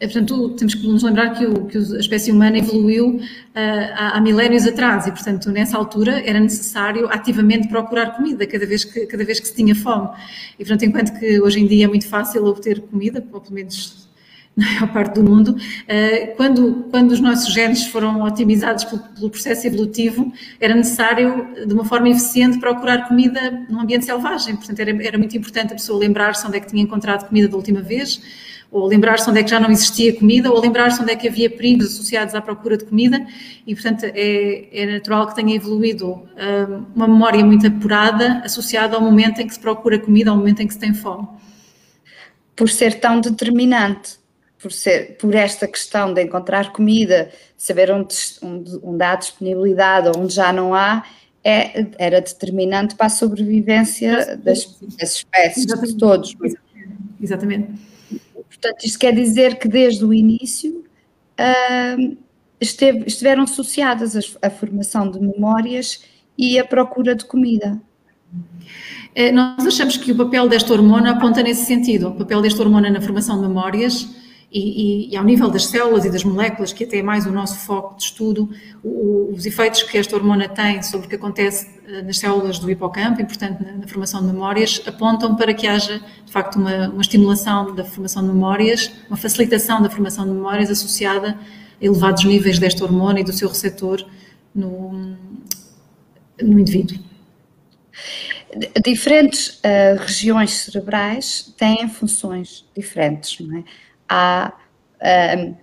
eh, 0.00 0.06
portanto, 0.06 0.50
temos 0.50 0.74
que 0.74 0.86
nos 0.86 1.02
lembrar 1.02 1.30
que, 1.36 1.44
o, 1.44 1.66
que 1.66 1.78
a 1.78 1.98
espécie 1.98 2.30
humana 2.30 2.58
evoluiu 2.58 3.16
uh, 3.16 3.20
há, 3.54 4.16
há, 4.16 4.20
milénios 4.20 4.66
atrás 4.66 5.06
e, 5.06 5.10
portanto, 5.10 5.50
nessa 5.50 5.76
altura 5.76 6.22
era 6.24 6.38
necessário 6.38 7.08
ativamente 7.10 7.68
procurar 7.68 8.16
comida 8.16 8.46
cada 8.46 8.66
vez 8.66 8.84
que, 8.84 9.06
cada 9.06 9.24
vez 9.24 9.40
que 9.40 9.48
se 9.48 9.54
tinha 9.54 9.74
fome. 9.74 10.08
E, 10.54 10.64
portanto, 10.64 10.84
enquanto 10.84 11.18
que 11.18 11.40
hoje 11.40 11.60
em 11.60 11.66
dia 11.66 11.86
é 11.86 11.88
muito 11.88 12.06
fácil 12.06 12.44
obter 12.44 12.80
comida, 12.82 13.24
ou 13.32 13.40
pelo 13.40 13.54
menos 13.54 14.07
na 14.58 14.66
maior 14.66 14.92
parte 14.92 15.14
do 15.14 15.24
mundo, 15.24 15.50
uh, 15.50 16.36
quando, 16.36 16.86
quando 16.90 17.12
os 17.12 17.20
nossos 17.20 17.52
genes 17.54 17.86
foram 17.86 18.22
otimizados 18.22 18.84
pelo, 18.84 19.00
pelo 19.00 19.30
processo 19.30 19.66
evolutivo, 19.66 20.32
era 20.60 20.74
necessário, 20.74 21.46
de 21.64 21.72
uma 21.72 21.84
forma 21.84 22.08
eficiente, 22.08 22.58
procurar 22.58 23.06
comida 23.06 23.64
num 23.70 23.80
ambiente 23.80 24.04
selvagem. 24.04 24.56
Portanto, 24.56 24.80
era, 24.80 24.90
era 25.04 25.16
muito 25.16 25.36
importante 25.36 25.72
a 25.72 25.76
pessoa 25.76 25.98
lembrar-se 25.98 26.44
onde 26.46 26.56
é 26.56 26.60
que 26.60 26.66
tinha 26.66 26.82
encontrado 26.82 27.28
comida 27.28 27.46
da 27.46 27.56
última 27.56 27.80
vez, 27.80 28.20
ou 28.70 28.86
lembrar-se 28.86 29.30
onde 29.30 29.40
é 29.40 29.42
que 29.42 29.50
já 29.50 29.60
não 29.60 29.70
existia 29.70 30.14
comida, 30.14 30.50
ou 30.50 30.60
lembrar-se 30.60 31.00
onde 31.00 31.12
é 31.12 31.16
que 31.16 31.28
havia 31.28 31.48
perigos 31.48 31.86
associados 31.86 32.34
à 32.34 32.40
procura 32.40 32.76
de 32.76 32.84
comida, 32.84 33.24
e 33.66 33.74
portanto 33.74 34.04
é, 34.04 34.68
é 34.72 34.86
natural 34.92 35.26
que 35.28 35.34
tenha 35.36 35.54
evoluído 35.54 36.10
uh, 36.10 36.84
uma 36.94 37.08
memória 37.08 37.44
muito 37.44 37.66
apurada 37.66 38.42
associada 38.44 38.96
ao 38.96 39.02
momento 39.02 39.40
em 39.40 39.46
que 39.46 39.54
se 39.54 39.60
procura 39.60 39.98
comida, 39.98 40.30
ao 40.30 40.36
momento 40.36 40.60
em 40.60 40.66
que 40.66 40.74
se 40.74 40.80
tem 40.80 40.92
fome. 40.92 41.26
Por 42.54 42.68
ser 42.68 43.00
tão 43.00 43.20
determinante, 43.20 44.17
por, 44.60 44.72
ser, 44.72 45.16
por 45.16 45.34
esta 45.34 45.66
questão 45.66 46.12
de 46.12 46.22
encontrar 46.22 46.72
comida, 46.72 47.30
saber 47.56 47.90
onde, 47.90 48.14
onde, 48.42 48.78
onde 48.82 49.02
há 49.04 49.14
disponibilidade 49.14 50.08
ou 50.08 50.22
onde 50.22 50.34
já 50.34 50.52
não 50.52 50.74
há, 50.74 51.04
é, 51.44 51.86
era 51.98 52.20
determinante 52.20 52.94
para 52.96 53.06
a 53.06 53.10
sobrevivência 53.10 54.36
das, 54.36 54.78
das 54.98 55.14
espécies, 55.14 55.64
Exatamente. 55.64 55.92
de 55.92 55.98
todos. 55.98 56.36
Exatamente. 57.20 57.72
Portanto, 58.48 58.84
isto 58.84 58.98
quer 58.98 59.14
dizer 59.14 59.58
que 59.58 59.68
desde 59.68 60.04
o 60.04 60.12
início 60.12 60.84
uh, 61.38 62.16
esteve, 62.60 63.04
estiveram 63.06 63.44
associadas 63.44 64.16
a, 64.16 64.48
a, 64.48 64.50
formação 64.50 65.08
de 65.10 65.20
memórias 65.20 66.02
e 66.36 66.58
a 66.58 66.64
procura 66.64 67.14
de 67.14 67.24
comida. 67.24 67.80
É, 69.14 69.30
nós 69.32 69.64
achamos 69.66 69.96
que 69.96 70.12
o 70.12 70.16
papel 70.16 70.48
desta 70.48 70.72
hormona 70.72 71.12
aponta 71.12 71.42
nesse 71.42 71.64
sentido, 71.64 72.08
o 72.08 72.14
papel 72.14 72.42
desta 72.42 72.62
hormona 72.62 72.90
na 72.90 73.00
formação 73.00 73.40
de 73.40 73.48
memórias 73.48 74.08
e, 74.50 74.60
e, 74.60 75.12
e, 75.12 75.16
ao 75.16 75.24
nível 75.24 75.50
das 75.50 75.66
células 75.66 76.06
e 76.06 76.10
das 76.10 76.24
moléculas, 76.24 76.72
que 76.72 76.84
até 76.84 76.98
é 76.98 77.02
mais 77.02 77.26
o 77.26 77.30
nosso 77.30 77.58
foco 77.66 77.96
de 77.96 78.04
estudo, 78.04 78.48
o, 78.82 79.30
os 79.34 79.44
efeitos 79.44 79.82
que 79.82 79.98
esta 79.98 80.16
hormona 80.16 80.48
tem 80.48 80.82
sobre 80.82 81.06
o 81.06 81.10
que 81.10 81.16
acontece 81.16 81.68
eh, 81.86 82.00
nas 82.00 82.16
células 82.16 82.58
do 82.58 82.70
hipocampo, 82.70 83.20
e 83.20 83.26
portanto 83.26 83.62
na, 83.62 83.72
na 83.72 83.86
formação 83.86 84.22
de 84.22 84.28
memórias, 84.28 84.80
apontam 84.86 85.36
para 85.36 85.52
que 85.52 85.66
haja 85.66 86.00
de 86.24 86.32
facto 86.32 86.56
uma, 86.56 86.88
uma, 86.88 87.02
estimulação 87.02 87.74
da 87.74 87.84
formação 87.84 88.22
de 88.22 88.28
memórias, 88.28 88.90
uma 89.08 89.18
facilitação 89.18 89.82
da 89.82 89.90
formação 89.90 90.24
de 90.24 90.32
memórias 90.32 90.70
associada 90.70 91.38
a 91.80 91.84
elevados 91.84 92.24
níveis 92.24 92.58
desta 92.58 92.82
hormona 92.84 93.20
e 93.20 93.24
do 93.24 93.34
seu 93.34 93.50
receptor 93.50 94.02
no, 94.54 95.14
no 96.40 96.58
indivíduo. 96.58 96.98
Diferentes 98.82 99.58
uh, 99.58 100.00
regiões 100.00 100.52
cerebrais 100.52 101.52
têm 101.58 101.86
funções 101.86 102.64
diferentes, 102.74 103.46
não 103.46 103.58
é? 103.58 103.64
Há. 104.08 104.52
Um, 105.36 105.54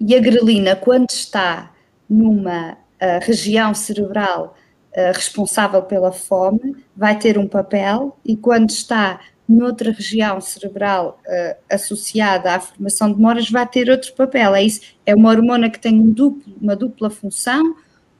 e 0.00 0.14
a 0.14 0.20
grelina, 0.20 0.76
quando 0.76 1.08
está 1.10 1.72
numa 2.08 2.72
uh, 2.72 2.76
região 3.22 3.72
cerebral 3.72 4.54
uh, 4.90 5.12
responsável 5.14 5.82
pela 5.82 6.12
fome, 6.12 6.76
vai 6.96 7.18
ter 7.18 7.38
um 7.38 7.46
papel, 7.46 8.18
e 8.24 8.36
quando 8.36 8.70
está 8.70 9.20
noutra 9.48 9.92
região 9.92 10.40
cerebral 10.40 11.20
uh, 11.26 11.56
associada 11.70 12.54
à 12.54 12.60
formação 12.60 13.10
de 13.10 13.16
memórias, 13.16 13.50
vai 13.50 13.66
ter 13.66 13.88
outro 13.90 14.12
papel. 14.14 14.54
É 14.54 14.62
isso? 14.62 14.80
É 15.04 15.14
uma 15.14 15.30
hormona 15.30 15.70
que 15.70 15.78
tem 15.78 15.98
um 15.98 16.10
duplo, 16.10 16.54
uma 16.60 16.74
dupla 16.74 17.10
função 17.10 17.76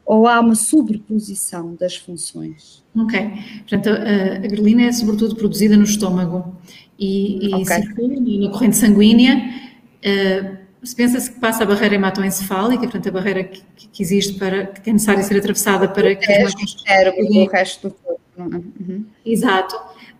ou 0.06 0.28
há 0.28 0.38
uma 0.38 0.54
sobreposição 0.54 1.74
das 1.74 1.96
funções? 1.96 2.84
Ok. 2.94 3.32
Portanto, 3.60 3.88
a, 3.88 4.36
a 4.36 4.46
grelina 4.46 4.82
é 4.82 4.92
sobretudo 4.92 5.34
produzida 5.34 5.76
no 5.76 5.84
estômago 5.84 6.54
e, 6.98 7.48
e 7.48 7.54
okay. 7.54 7.82
circula 7.82 8.14
na 8.20 8.50
corrente 8.50 8.76
sanguínea 8.76 9.64
Uh, 10.04 10.58
se 10.82 10.94
pensa-se 10.94 11.32
que 11.32 11.40
passa 11.40 11.62
a 11.62 11.66
barreira 11.66 11.94
hematoencefálica, 11.94 12.82
portanto 12.82 13.08
a 13.08 13.10
barreira 13.10 13.42
que, 13.44 13.62
que, 13.74 14.02
existe 14.02 14.34
para 14.34 14.66
que 14.66 14.90
é 14.90 14.92
necessária 14.92 15.22
ser 15.22 15.38
atravessada 15.38 15.88
para 15.88 16.12
o 16.12 16.16
que 16.16 16.26
resto, 16.26 16.62
os 16.62 16.82
cérebro, 16.82 17.24
o 17.24 17.46
resto 17.48 17.88
do 17.88 17.94
corpo. 17.94 18.20
É? 18.36 18.42
Uhum. 18.42 19.04
Exato. 19.24 19.74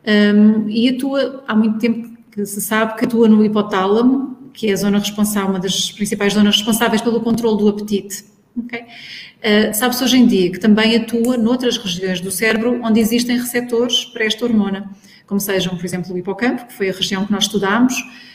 Um, 0.06 0.66
e 0.70 0.88
atua, 0.88 1.44
há 1.46 1.54
muito 1.54 1.78
tempo 1.78 2.16
que 2.30 2.46
se 2.46 2.62
sabe 2.62 2.96
que 2.96 3.04
atua 3.04 3.28
no 3.28 3.44
hipotálamo, 3.44 4.50
que 4.54 4.70
é 4.70 4.72
a 4.72 4.76
zona 4.76 4.98
responsável, 4.98 5.50
uma 5.50 5.60
das 5.60 5.92
principais 5.92 6.32
zonas 6.32 6.56
responsáveis 6.56 7.02
pelo 7.02 7.20
controle 7.20 7.58
do 7.58 7.68
apetite. 7.68 8.24
Okay? 8.56 8.80
Uh, 8.80 9.74
Sabe-se 9.74 10.02
hoje 10.02 10.16
em 10.16 10.26
dia 10.26 10.50
que 10.50 10.58
também 10.58 10.96
atua 10.96 11.36
noutras 11.36 11.76
regiões 11.76 12.22
do 12.22 12.30
cérebro 12.30 12.80
onde 12.82 13.00
existem 13.00 13.36
receptores 13.36 14.06
para 14.06 14.24
esta 14.24 14.46
hormona, 14.46 14.90
como 15.26 15.40
sejam, 15.40 15.76
por 15.76 15.84
exemplo, 15.84 16.14
o 16.14 16.18
hipocampo, 16.18 16.66
que 16.66 16.72
foi 16.72 16.90
a 16.90 16.92
região 16.92 17.24
que 17.24 17.32
nós 17.32 17.44
estudámos, 17.44 17.94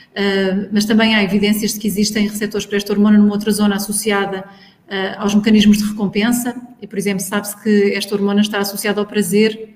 Uh, 0.10 0.68
mas 0.72 0.86
também 0.86 1.16
há 1.16 1.24
evidências 1.24 1.74
de 1.74 1.80
que 1.80 1.88
existem 1.88 2.28
receptores 2.28 2.66
para 2.66 2.78
esta 2.78 2.92
hormona 2.92 3.18
numa 3.18 3.32
outra 3.32 3.52
zona 3.52 3.76
associada 3.76 4.40
uh, 4.40 5.22
aos 5.22 5.36
mecanismos 5.36 5.78
de 5.78 5.84
recompensa, 5.84 6.56
e 6.82 6.88
por 6.88 6.98
exemplo, 6.98 7.24
sabe-se 7.24 7.62
que 7.62 7.94
esta 7.94 8.16
hormona 8.16 8.42
está 8.42 8.58
associada 8.58 9.00
ao 9.00 9.06
prazer 9.06 9.76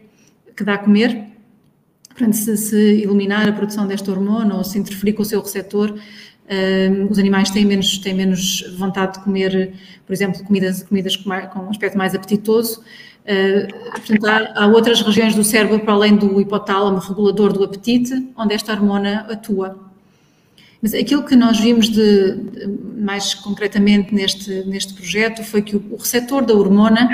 que 0.55 0.63
dá 0.63 0.73
a 0.73 0.77
comer, 0.79 1.27
portanto, 2.09 2.33
se, 2.33 2.57
se 2.57 3.07
a 3.31 3.51
produção 3.51 3.85
desta 3.85 4.11
hormona 4.11 4.55
ou 4.55 4.63
se 4.63 4.79
interferir 4.79 5.13
com 5.13 5.21
o 5.21 5.25
seu 5.25 5.39
receptor, 5.39 5.91
uh, 5.91 7.11
os 7.11 7.19
animais 7.19 7.51
têm 7.51 7.63
menos, 7.63 7.99
têm 7.99 8.15
menos 8.15 8.75
vontade 8.75 9.19
de 9.19 9.23
comer, 9.23 9.73
por 10.05 10.13
exemplo, 10.13 10.43
comidas, 10.43 10.81
comidas 10.81 11.15
com, 11.15 11.29
mais, 11.29 11.47
com 11.53 11.59
um 11.59 11.69
aspecto 11.69 11.95
mais 11.95 12.15
apetitoso, 12.15 12.83
Uh, 13.23 13.91
portanto, 13.91 14.25
há, 14.25 14.63
há, 14.63 14.67
outras 14.67 15.01
regiões 15.01 15.33
do 15.33 15.43
cérebro, 15.43 15.79
para 15.79 15.93
além 15.93 16.15
do 16.15 16.41
hipotálamo 16.41 16.99
regulador 16.99 17.53
do 17.53 17.63
apetite, 17.63 18.29
onde 18.35 18.53
esta 18.53 18.73
hormona 18.73 19.25
atua. 19.29 19.79
Mas 20.81 20.93
aquilo 20.93 21.23
que 21.23 21.35
nós 21.35 21.57
vimos 21.57 21.87
de, 21.87 22.37
mais 22.97 23.33
concretamente 23.33 24.13
neste, 24.13 24.65
neste 24.65 24.93
projeto 24.93 25.41
foi 25.41 25.61
que 25.61 25.77
o, 25.77 25.83
o 25.91 25.95
receptor 25.95 26.45
da 26.45 26.53
hormona 26.53 27.09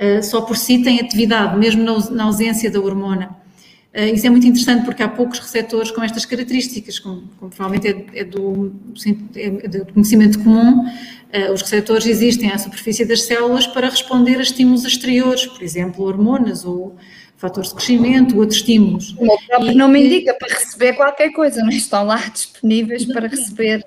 uh, 0.00 0.22
só 0.22 0.40
por 0.40 0.56
si 0.56 0.82
tem 0.82 0.98
atividade, 0.98 1.58
mesmo 1.58 1.84
na, 1.84 2.10
na 2.10 2.24
ausência 2.24 2.70
da 2.70 2.80
hormona. 2.80 3.43
Uh, 3.94 4.12
isso 4.12 4.26
é 4.26 4.30
muito 4.30 4.46
interessante 4.46 4.84
porque 4.84 5.02
há 5.02 5.08
poucos 5.08 5.38
receptores 5.38 5.90
com 5.92 6.02
estas 6.02 6.24
características, 6.24 6.98
como, 6.98 7.22
como 7.38 7.50
provavelmente 7.50 7.88
é, 8.12 8.20
é, 8.20 8.24
do, 8.24 8.74
é, 9.36 9.68
do, 9.68 9.86
conhecimento 9.92 10.40
comum, 10.40 10.84
uh, 10.84 11.52
os 11.52 11.62
receptores 11.62 12.06
existem 12.06 12.50
à 12.50 12.58
superfície 12.58 13.04
das 13.04 13.22
células 13.22 13.66
para 13.68 13.88
responder 13.88 14.38
a 14.38 14.42
estímulos 14.42 14.84
exteriores, 14.84 15.46
por 15.46 15.62
exemplo, 15.62 16.04
hormonas 16.04 16.64
ou 16.64 16.96
fatores 17.36 17.68
de 17.68 17.76
crescimento, 17.76 18.36
outros 18.36 18.58
estímulos. 18.58 19.14
O 19.18 19.38
próprio 19.46 19.70
e, 19.70 19.74
não 19.74 19.88
me 19.88 20.04
indica 20.04 20.34
para 20.34 20.54
receber 20.54 20.94
qualquer 20.94 21.30
coisa, 21.30 21.60
não 21.62 21.68
estão 21.68 22.04
lá 22.04 22.16
disponíveis 22.32 23.04
para 23.04 23.28
receber. 23.28 23.84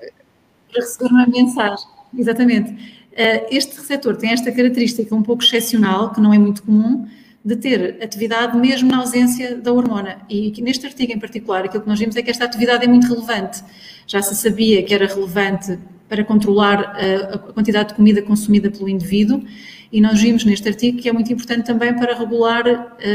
Para 0.72 0.82
receber 0.82 1.10
uma 1.10 1.26
mensagem, 1.26 1.86
exatamente. 2.16 2.98
Eh, 3.12 3.46
este 3.50 3.76
receptor 3.76 4.16
tem 4.16 4.30
esta 4.30 4.52
característica 4.52 5.12
um 5.12 5.24
pouco 5.24 5.42
excepcional, 5.42 6.12
que 6.12 6.20
não 6.20 6.32
é 6.32 6.38
muito 6.38 6.62
comum, 6.62 7.04
de 7.48 7.56
ter 7.56 7.96
atividade 8.02 8.54
mesmo 8.58 8.90
na 8.90 8.98
ausência 8.98 9.56
da 9.56 9.72
hormona. 9.72 10.20
E 10.28 10.52
neste 10.60 10.84
artigo 10.84 11.12
em 11.14 11.18
particular, 11.18 11.64
aquilo 11.64 11.82
que 11.82 11.88
nós 11.88 11.98
vimos 11.98 12.14
é 12.14 12.22
que 12.22 12.30
esta 12.30 12.44
atividade 12.44 12.84
é 12.84 12.86
muito 12.86 13.08
relevante. 13.08 13.64
Já 14.06 14.20
se 14.20 14.34
sabia 14.36 14.82
que 14.82 14.92
era 14.92 15.06
relevante 15.06 15.78
para 16.06 16.22
controlar 16.24 16.94
a, 16.94 17.34
a 17.36 17.38
quantidade 17.38 17.88
de 17.88 17.94
comida 17.94 18.20
consumida 18.20 18.70
pelo 18.70 18.86
indivíduo 18.86 19.42
e 19.90 19.98
nós 19.98 20.20
vimos 20.20 20.44
neste 20.44 20.68
artigo 20.68 20.98
que 20.98 21.08
é 21.08 21.12
muito 21.12 21.32
importante 21.32 21.64
também 21.64 21.94
para 21.94 22.14
regular 22.14 22.66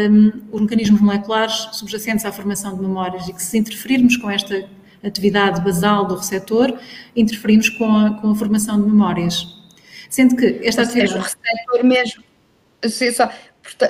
um, 0.09 0.31
os 0.51 0.61
mecanismos 0.61 0.99
moleculares 0.99 1.69
subjacentes 1.73 2.25
à 2.25 2.31
formação 2.31 2.75
de 2.75 2.81
memórias 2.81 3.27
e 3.27 3.33
que 3.33 3.43
se 3.43 3.55
interferirmos 3.59 4.17
com 4.17 4.31
esta 4.31 4.67
atividade 5.03 5.61
basal 5.61 6.07
do 6.07 6.15
receptor, 6.15 6.75
interferimos 7.15 7.69
com 7.69 7.85
a, 7.85 8.19
com 8.19 8.31
a 8.31 8.35
formação 8.35 8.81
de 8.81 8.87
memórias. 8.87 9.45
Sendo 10.09 10.35
que 10.35 10.59
esta 10.63 10.81
atividade... 10.81 11.19
o 11.19 11.21
receptor 11.21 11.83
mesmo, 11.83 12.23
só, 13.15 13.29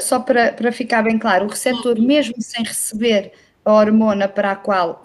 só 0.01 0.19
para, 0.19 0.53
para 0.53 0.71
ficar 0.71 1.01
bem 1.03 1.17
claro, 1.17 1.45
o 1.45 1.49
receptor 1.49 1.99
mesmo 1.99 2.35
sem 2.39 2.63
receber 2.63 3.31
a 3.65 3.73
hormona 3.73 4.27
para 4.27 4.51
a 4.51 4.55
qual 4.55 5.03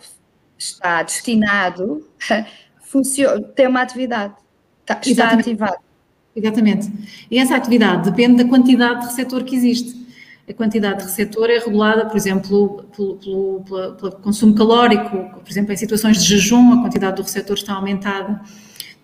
está 0.59 1.03
destinado, 1.03 2.07
funciona, 2.83 3.41
tem 3.41 3.67
uma 3.67 3.83
atividade, 3.83 4.35
está, 4.81 5.01
está 5.03 5.31
ativado. 5.31 5.77
Exatamente. 6.35 6.91
E 7.31 7.39
essa 7.39 7.57
atividade 7.57 8.11
depende 8.11 8.43
da 8.43 8.49
quantidade 8.49 9.01
de 9.01 9.07
receptor 9.07 9.43
que 9.45 9.57
existe. 9.57 10.07
A 10.49 10.55
quantidade 10.55 11.01
de 11.01 11.05
receptor 11.05 11.51
é 11.51 11.59
regulada, 11.59 12.07
por 12.07 12.17
exemplo, 12.17 12.85
pelo, 12.97 13.17
pelo, 13.17 13.65
pelo, 13.65 13.95
pelo 13.95 14.13
consumo 14.13 14.55
calórico, 14.55 15.41
por 15.41 15.51
exemplo, 15.51 15.73
em 15.73 15.77
situações 15.77 16.23
de 16.23 16.29
jejum, 16.29 16.75
a 16.75 16.83
quantidade 16.83 17.17
do 17.17 17.23
receptor 17.23 17.57
está 17.57 17.75
aumentada. 17.75 18.41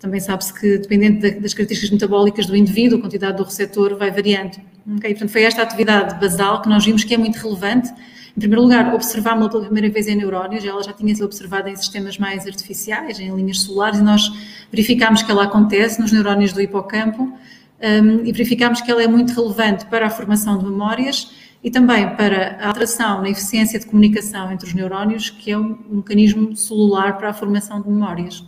Também 0.05 0.21
sabe-se 0.21 0.53
que, 0.53 0.77
dependendo 0.77 1.19
das 1.41 1.55
características 1.55 1.91
metabólicas 1.91 2.45
do 2.45 2.55
indivíduo, 2.55 2.99
a 2.99 3.01
quantidade 3.01 3.39
do 3.39 3.43
receptor 3.43 3.97
vai 3.97 4.11
variando. 4.11 4.61
Okay? 4.99 5.13
Portanto, 5.13 5.31
foi 5.31 5.45
esta 5.45 5.63
atividade 5.63 6.21
basal 6.21 6.61
que 6.61 6.69
nós 6.69 6.85
vimos 6.85 7.05
que 7.05 7.15
é 7.15 7.17
muito 7.17 7.37
relevante 7.37 7.91
em 8.37 8.41
primeiro 8.41 8.63
lugar, 8.63 8.93
observámos-la 8.93 9.49
pela 9.49 9.65
primeira 9.65 9.89
vez 9.89 10.09
em 10.09 10.17
neurónios, 10.17 10.63
ela 10.63 10.83
já 10.83 10.93
tinha 10.93 11.15
sido 11.15 11.25
observada 11.25 11.71
em 11.71 11.77
sistemas 11.77 12.19
mais 12.19 12.47
artificiais, 12.47 13.19
em 13.19 13.35
linhas 13.35 13.61
solares, 13.61 14.01
e 14.01 14.03
nós 14.03 14.31
verificámos 14.71 15.23
que 15.23 15.31
ela 15.31 15.45
acontece 15.45 16.01
nos 16.01 16.13
neurónios 16.13 16.53
do 16.53 16.61
hipocampo 16.61 17.23
um, 17.23 18.25
e 18.27 18.33
verificámos 18.33 18.83
que 18.83 18.91
ela 18.91 19.03
é 19.03 19.07
muito 19.07 19.33
relevante 19.33 19.87
para 19.87 20.09
a 20.09 20.11
formação 20.11 20.59
de 20.59 20.65
memórias 20.65 21.31
e 21.63 21.71
também 21.71 22.15
para 22.17 22.59
a 22.61 22.67
alteração 22.67 23.23
na 23.23 23.31
eficiência 23.31 23.79
de 23.79 23.87
comunicação 23.87 24.53
entre 24.53 24.67
os 24.67 24.75
neurónios, 24.75 25.31
que 25.31 25.53
é 25.53 25.57
um, 25.57 25.79
um 25.91 25.97
mecanismo 25.97 26.55
celular 26.57 27.17
para 27.17 27.31
a 27.31 27.33
formação 27.33 27.81
de 27.81 27.89
memórias. 27.89 28.45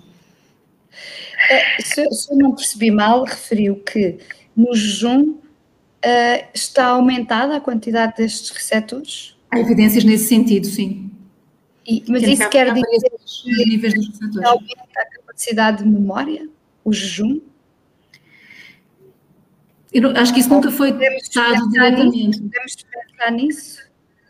Eh, 1.50 1.82
se, 1.82 2.10
se 2.10 2.32
eu 2.32 2.36
não 2.36 2.54
percebi 2.54 2.90
mal, 2.90 3.24
referiu 3.24 3.76
que 3.76 4.18
no 4.56 4.74
jejum 4.74 5.32
uh, 5.32 6.48
está 6.54 6.86
aumentada 6.86 7.56
a 7.56 7.60
quantidade 7.60 8.16
destes 8.16 8.50
receptores? 8.50 9.36
Há 9.50 9.60
evidências 9.60 10.04
nesse 10.04 10.26
sentido, 10.26 10.66
sim. 10.66 11.10
E, 11.86 12.02
mas 12.08 12.24
que 12.24 12.30
isso 12.30 12.48
quer 12.48 12.72
dizer 12.72 13.10
que 13.44 13.68
níveis 13.68 13.94
dos 13.94 14.44
aumenta 14.44 15.00
a 15.00 15.06
capacidade 15.06 15.84
de 15.84 15.88
memória, 15.88 16.48
o 16.84 16.92
jejum? 16.92 17.40
Eu 19.92 20.10
acho 20.10 20.34
que 20.34 20.40
isso 20.40 20.48
nunca 20.48 20.70
foi 20.70 20.92
testado 20.92 21.70
diretamente. 21.70 22.40
Podemos 22.40 22.76
pensar 22.76 23.30
nisso? 23.30 23.85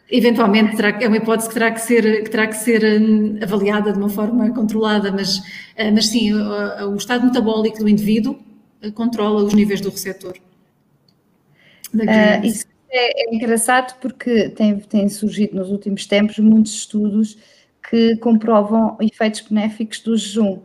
Eventualmente 0.09 0.77
terá, 0.77 0.91
é 1.03 1.09
uma 1.09 1.17
hipótese 1.17 1.49
que 1.49 1.55
terá 1.55 1.71
que 1.73 1.81
ser, 1.81 2.23
que 2.23 2.31
terá 2.31 2.47
que 2.47 2.55
ser 2.55 3.01
hum, 3.01 3.39
avaliada 3.43 3.93
de 3.93 3.99
uma 3.99 4.09
forma 4.09 4.49
controlada, 4.53 5.11
mas, 5.11 5.43
eh, 5.75 5.91
mas 5.91 6.07
sim, 6.07 6.33
o, 6.33 6.91
o 6.93 6.97
estado 6.97 7.27
metabólico 7.27 7.79
do 7.79 7.89
indivíduo 7.89 8.39
eh, 8.83 8.91
controla 8.93 9.43
os 9.43 9.53
níveis 9.53 9.81
do 9.81 9.91
receptor. 9.91 10.35
Uh, 11.93 12.45
isso 12.45 12.67
é, 12.91 13.25
é 13.25 13.35
engraçado 13.35 13.99
porque 14.01 14.51
tem, 14.51 14.79
tem 14.79 15.09
surgido 15.09 15.57
nos 15.57 15.71
últimos 15.71 16.07
tempos 16.07 16.39
muitos 16.39 16.73
estudos 16.73 17.37
que 17.89 18.17
comprovam 18.17 18.97
efeitos 19.01 19.41
benéficos 19.41 20.01
do 20.01 20.17
jejum. 20.17 20.61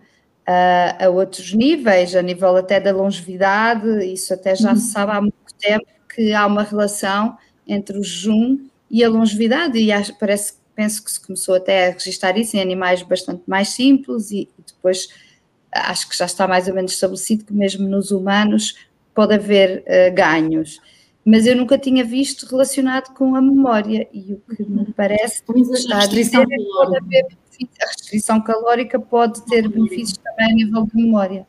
Uh, 0.48 1.06
a 1.06 1.10
outros 1.10 1.54
níveis, 1.54 2.16
a 2.16 2.22
nível 2.22 2.56
até 2.58 2.80
da 2.80 2.92
longevidade, 2.92 4.04
isso 4.06 4.34
até 4.34 4.56
já 4.56 4.76
se 4.76 4.92
sabe 4.92 5.12
há 5.12 5.22
muito 5.22 5.36
tempo 5.60 5.86
que 6.14 6.34
há 6.34 6.46
uma 6.46 6.64
relação 6.64 7.38
entre 7.68 7.98
o 7.98 8.04
jejum 8.04 8.58
e 8.92 9.04
a 9.04 9.10
longevidade, 9.10 9.80
e 9.80 9.92
acho, 9.92 10.18
parece, 10.20 10.56
penso 10.76 11.04
que 11.04 11.12
se 11.12 11.20
começou 11.20 11.56
até 11.56 11.88
a 11.88 11.92
registrar 11.92 12.38
isso 12.38 12.58
em 12.58 12.62
animais 12.62 13.02
bastante 13.02 13.44
mais 13.48 13.70
simples 13.70 14.32
e, 14.32 14.50
e 14.60 14.64
depois 14.68 15.08
acho 15.72 16.10
que 16.10 16.18
já 16.18 16.26
está 16.26 16.48
mais 16.48 16.68
ou 16.68 16.74
menos 16.74 16.92
estabelecido 16.92 17.46
que 17.46 17.54
mesmo 17.54 17.88
nos 17.88 18.12
humanos 18.12 18.76
pode 19.16 19.34
haver 19.34 19.84
uh, 19.84 20.14
ganhos. 20.14 20.82
Mas 21.24 21.46
eu 21.46 21.56
nunca 21.56 21.78
tinha 21.78 22.04
visto 22.04 22.46
relacionado 22.48 23.14
com 23.14 23.36
a 23.36 23.42
memória 23.42 24.08
e 24.12 24.34
o 24.34 24.56
que 24.56 24.64
me 24.64 24.92
parece 24.92 25.44
que 25.44 25.60
está 25.60 26.04
a 26.04 26.08
dizer 26.08 26.42
é 26.42 26.46
que 26.46 26.64
pode 26.64 26.98
haver 26.98 27.28
a 27.82 27.88
restrição 27.88 28.42
calórica 28.42 29.00
pode 29.00 29.46
ter 29.46 29.68
benefícios 29.68 30.18
também 30.18 30.52
a 30.52 30.56
nível 30.56 30.84
de 30.84 30.96
memória. 30.96 31.46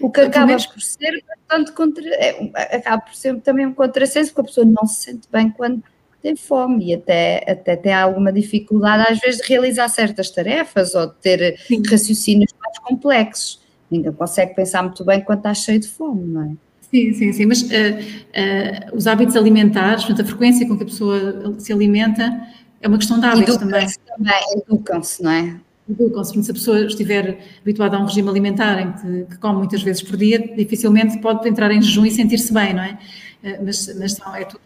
O 0.00 0.10
que 0.10 0.20
acaba 0.20 0.56
por 0.56 0.80
ser 0.80 1.22
bastante 1.26 1.72
contra, 1.72 2.02
é, 2.14 2.50
acaba 2.76 3.02
por 3.02 3.14
ser 3.14 3.38
também 3.40 3.66
um 3.66 3.74
contrassenso, 3.74 4.30
porque 4.30 4.40
a 4.40 4.44
pessoa 4.44 4.66
não 4.66 4.86
se 4.86 5.02
sente 5.02 5.28
bem 5.30 5.50
quando 5.50 5.82
tem 6.22 6.36
fome 6.36 6.90
e 6.90 6.94
até, 6.94 7.44
até 7.50 7.76
tem 7.76 7.92
alguma 7.92 8.32
dificuldade, 8.32 9.12
às 9.12 9.18
vezes, 9.18 9.40
de 9.40 9.48
realizar 9.48 9.88
certas 9.88 10.30
tarefas 10.30 10.94
ou 10.94 11.06
de 11.06 11.14
ter 11.14 11.58
Sim. 11.66 11.82
raciocínios 11.88 12.52
mais 12.60 12.78
complexos. 12.78 13.60
Ninguém 13.90 14.12
consegue 14.12 14.54
pensar 14.54 14.82
muito 14.82 15.04
bem 15.04 15.20
quando 15.20 15.38
está 15.38 15.54
cheio 15.54 15.80
de 15.80 15.88
fome, 15.88 16.26
não 16.26 16.42
é? 16.42 16.50
Sim, 16.90 17.12
sim, 17.12 17.32
sim, 17.32 17.46
mas 17.46 17.62
uh, 17.62 17.66
uh, 17.66 18.96
os 18.96 19.06
hábitos 19.06 19.36
alimentares, 19.36 20.04
portanto, 20.04 20.26
a 20.26 20.28
frequência 20.28 20.66
com 20.66 20.76
que 20.76 20.82
a 20.82 20.86
pessoa 20.86 21.54
se 21.58 21.72
alimenta, 21.72 22.48
é 22.80 22.88
uma 22.88 22.98
questão 22.98 23.20
de 23.20 23.26
hábitos 23.26 23.56
também. 23.56 23.86
também. 24.16 24.62
Educam-se, 24.66 25.22
não 25.22 25.30
é? 25.30 25.60
Educam-se. 25.88 26.42
Se 26.42 26.50
a 26.50 26.54
pessoa 26.54 26.86
estiver 26.86 27.38
habituada 27.60 27.96
a 27.96 28.00
um 28.00 28.06
regime 28.06 28.28
alimentar 28.28 28.80
em 28.80 28.92
que, 28.92 29.30
que, 29.30 29.38
come 29.38 29.58
muitas 29.58 29.82
vezes 29.82 30.02
por 30.02 30.16
dia, 30.16 30.38
dificilmente 30.56 31.18
pode 31.20 31.48
entrar 31.48 31.70
em 31.70 31.80
jejum 31.80 32.06
e 32.06 32.10
sentir-se 32.10 32.52
bem, 32.52 32.74
não 32.74 32.82
é? 32.82 32.98
Eh, 33.42 33.60
mas, 33.62 33.96
mas 33.98 34.18
é 34.36 34.44
tudo 34.44 34.60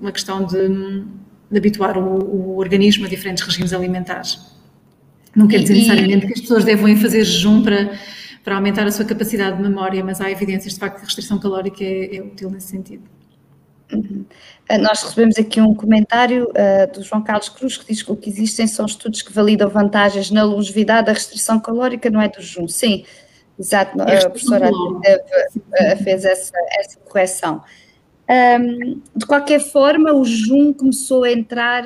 uma 0.00 0.12
questão 0.12 0.44
de, 0.44 0.68
de 1.50 1.58
habituar 1.58 1.98
o, 1.98 2.18
o, 2.18 2.58
organismo 2.58 3.06
a 3.06 3.08
diferentes 3.08 3.42
regimes 3.44 3.72
alimentares. 3.72 4.38
Não 5.34 5.46
quer 5.46 5.60
dizer 5.60 5.74
necessariamente 5.74 6.26
que 6.26 6.32
as 6.32 6.40
pessoas 6.40 6.64
devem 6.64 6.96
fazer 6.96 7.24
jejum 7.24 7.62
para, 7.62 7.92
para 8.44 8.56
aumentar 8.56 8.86
a 8.86 8.90
sua 8.90 9.04
capacidade 9.04 9.56
de 9.56 9.62
memória, 9.62 10.02
mas 10.04 10.20
há 10.20 10.30
evidências 10.30 10.74
de 10.74 10.80
facto 10.80 10.96
que 10.96 11.02
a 11.02 11.04
restrição 11.04 11.38
calórica 11.38 11.84
é, 11.84 12.16
é 12.16 12.22
útil 12.22 12.50
nesse 12.50 12.68
sentido. 12.68 13.04
Uhum. 13.92 14.24
Uh, 14.70 14.78
nós 14.78 15.02
recebemos 15.02 15.36
aqui 15.36 15.60
um 15.60 15.74
comentário 15.74 16.48
uh, 16.50 16.92
do 16.92 17.02
João 17.02 17.22
Carlos 17.22 17.48
Cruz 17.48 17.76
que 17.76 17.86
diz 17.86 18.02
que 18.02 18.12
o 18.12 18.16
que 18.16 18.30
existem 18.30 18.66
são 18.66 18.86
estudos 18.86 19.22
que 19.22 19.32
validam 19.32 19.68
vantagens 19.68 20.30
na 20.30 20.44
longevidade 20.44 21.06
da 21.06 21.12
restrição 21.12 21.58
calórica, 21.58 22.08
não 22.08 22.20
é 22.20 22.28
do 22.28 22.40
jejum. 22.40 22.68
Sim, 22.68 23.04
exato, 23.58 24.00
é 24.02 24.24
a 24.24 24.30
professora 24.30 24.70
uh, 24.70 26.04
fez 26.04 26.24
essa, 26.24 26.56
essa 26.78 26.98
correção. 27.00 27.62
Um, 28.30 29.02
de 29.16 29.26
qualquer 29.26 29.60
forma, 29.60 30.12
o 30.12 30.24
jejum 30.24 30.72
começou 30.72 31.24
a 31.24 31.32
entrar 31.32 31.84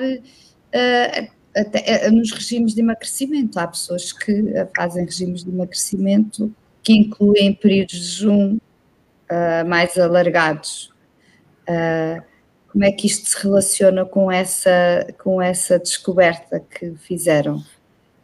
até, 1.56 2.10
nos 2.10 2.30
regimes 2.32 2.74
de 2.74 2.80
emagrecimento. 2.80 3.58
Há 3.58 3.66
pessoas 3.66 4.12
que 4.12 4.52
fazem 4.76 5.04
regimes 5.04 5.42
de 5.42 5.50
emagrecimento 5.50 6.54
que 6.82 6.92
incluem 6.92 7.54
períodos 7.54 7.94
de 7.94 8.18
jejum 8.18 8.58
mais 9.66 9.96
alargados. 9.96 10.92
Uh, 11.68 12.22
como 12.70 12.84
é 12.84 12.92
que 12.92 13.06
isto 13.06 13.28
se 13.28 13.42
relaciona 13.42 14.04
com 14.04 14.30
essa, 14.30 15.06
com 15.22 15.40
essa 15.40 15.78
descoberta 15.78 16.60
que 16.60 16.94
fizeram? 16.96 17.62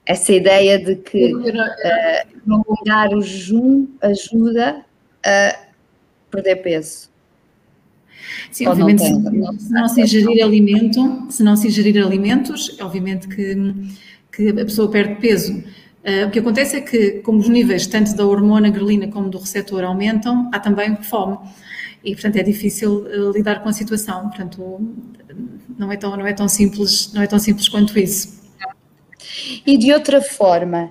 Essa 0.05 0.33
ideia 0.33 0.79
de 0.79 0.97
que 0.97 1.33
uh, 1.35 1.41
prolongar 2.45 3.15
o 3.15 3.23
jejum 3.23 3.87
ajuda 4.03 4.85
a 5.25 5.57
perder 6.31 6.57
peso. 6.57 7.09
Sim, 8.51 8.67
Ou 8.67 8.73
obviamente, 8.73 9.09
não 9.09 9.23
tem, 9.23 9.41
não, 9.41 9.59
se 9.59 9.73
não 9.73 9.89
se 9.89 10.03
ingerir 10.03 10.45
alimento, 10.45 11.27
se 11.31 11.43
não 11.43 11.57
se 11.57 11.69
ingerir 11.69 12.05
alimentos, 12.05 12.77
obviamente 12.81 13.29
que, 13.29 13.57
que 14.33 14.49
a 14.49 14.65
pessoa 14.65 14.91
perde 14.91 15.17
peso. 15.17 15.63
Uh, 16.03 16.27
o 16.27 16.31
que 16.31 16.39
acontece 16.39 16.77
é 16.77 16.81
que, 16.81 17.21
como 17.21 17.39
os 17.39 17.49
níveis 17.49 17.87
tanto 17.87 18.17
da 18.17 18.25
hormona 18.25 18.71
grelina 18.71 19.09
como 19.09 19.29
do 19.29 19.39
receptor 19.39 19.85
aumentam, 19.85 20.49
há 20.53 20.59
também 20.59 20.97
fome 20.97 21.39
e 22.03 22.15
portanto 22.15 22.37
é 22.37 22.43
difícil 22.43 23.07
uh, 23.07 23.33
lidar 23.33 23.63
com 23.63 23.69
a 23.69 23.73
situação. 23.73 24.29
Portanto, 24.29 24.81
não 25.79 25.93
é 25.93 25.97
tão 25.97 26.17
não 26.17 26.27
é 26.27 26.33
tão 26.33 26.49
simples 26.49 27.13
não 27.13 27.23
é 27.23 27.27
tão 27.27 27.39
simples 27.39 27.69
quanto 27.69 27.99
isso. 27.99 28.41
E 29.67 29.77
de 29.77 29.93
outra 29.93 30.21
forma, 30.21 30.91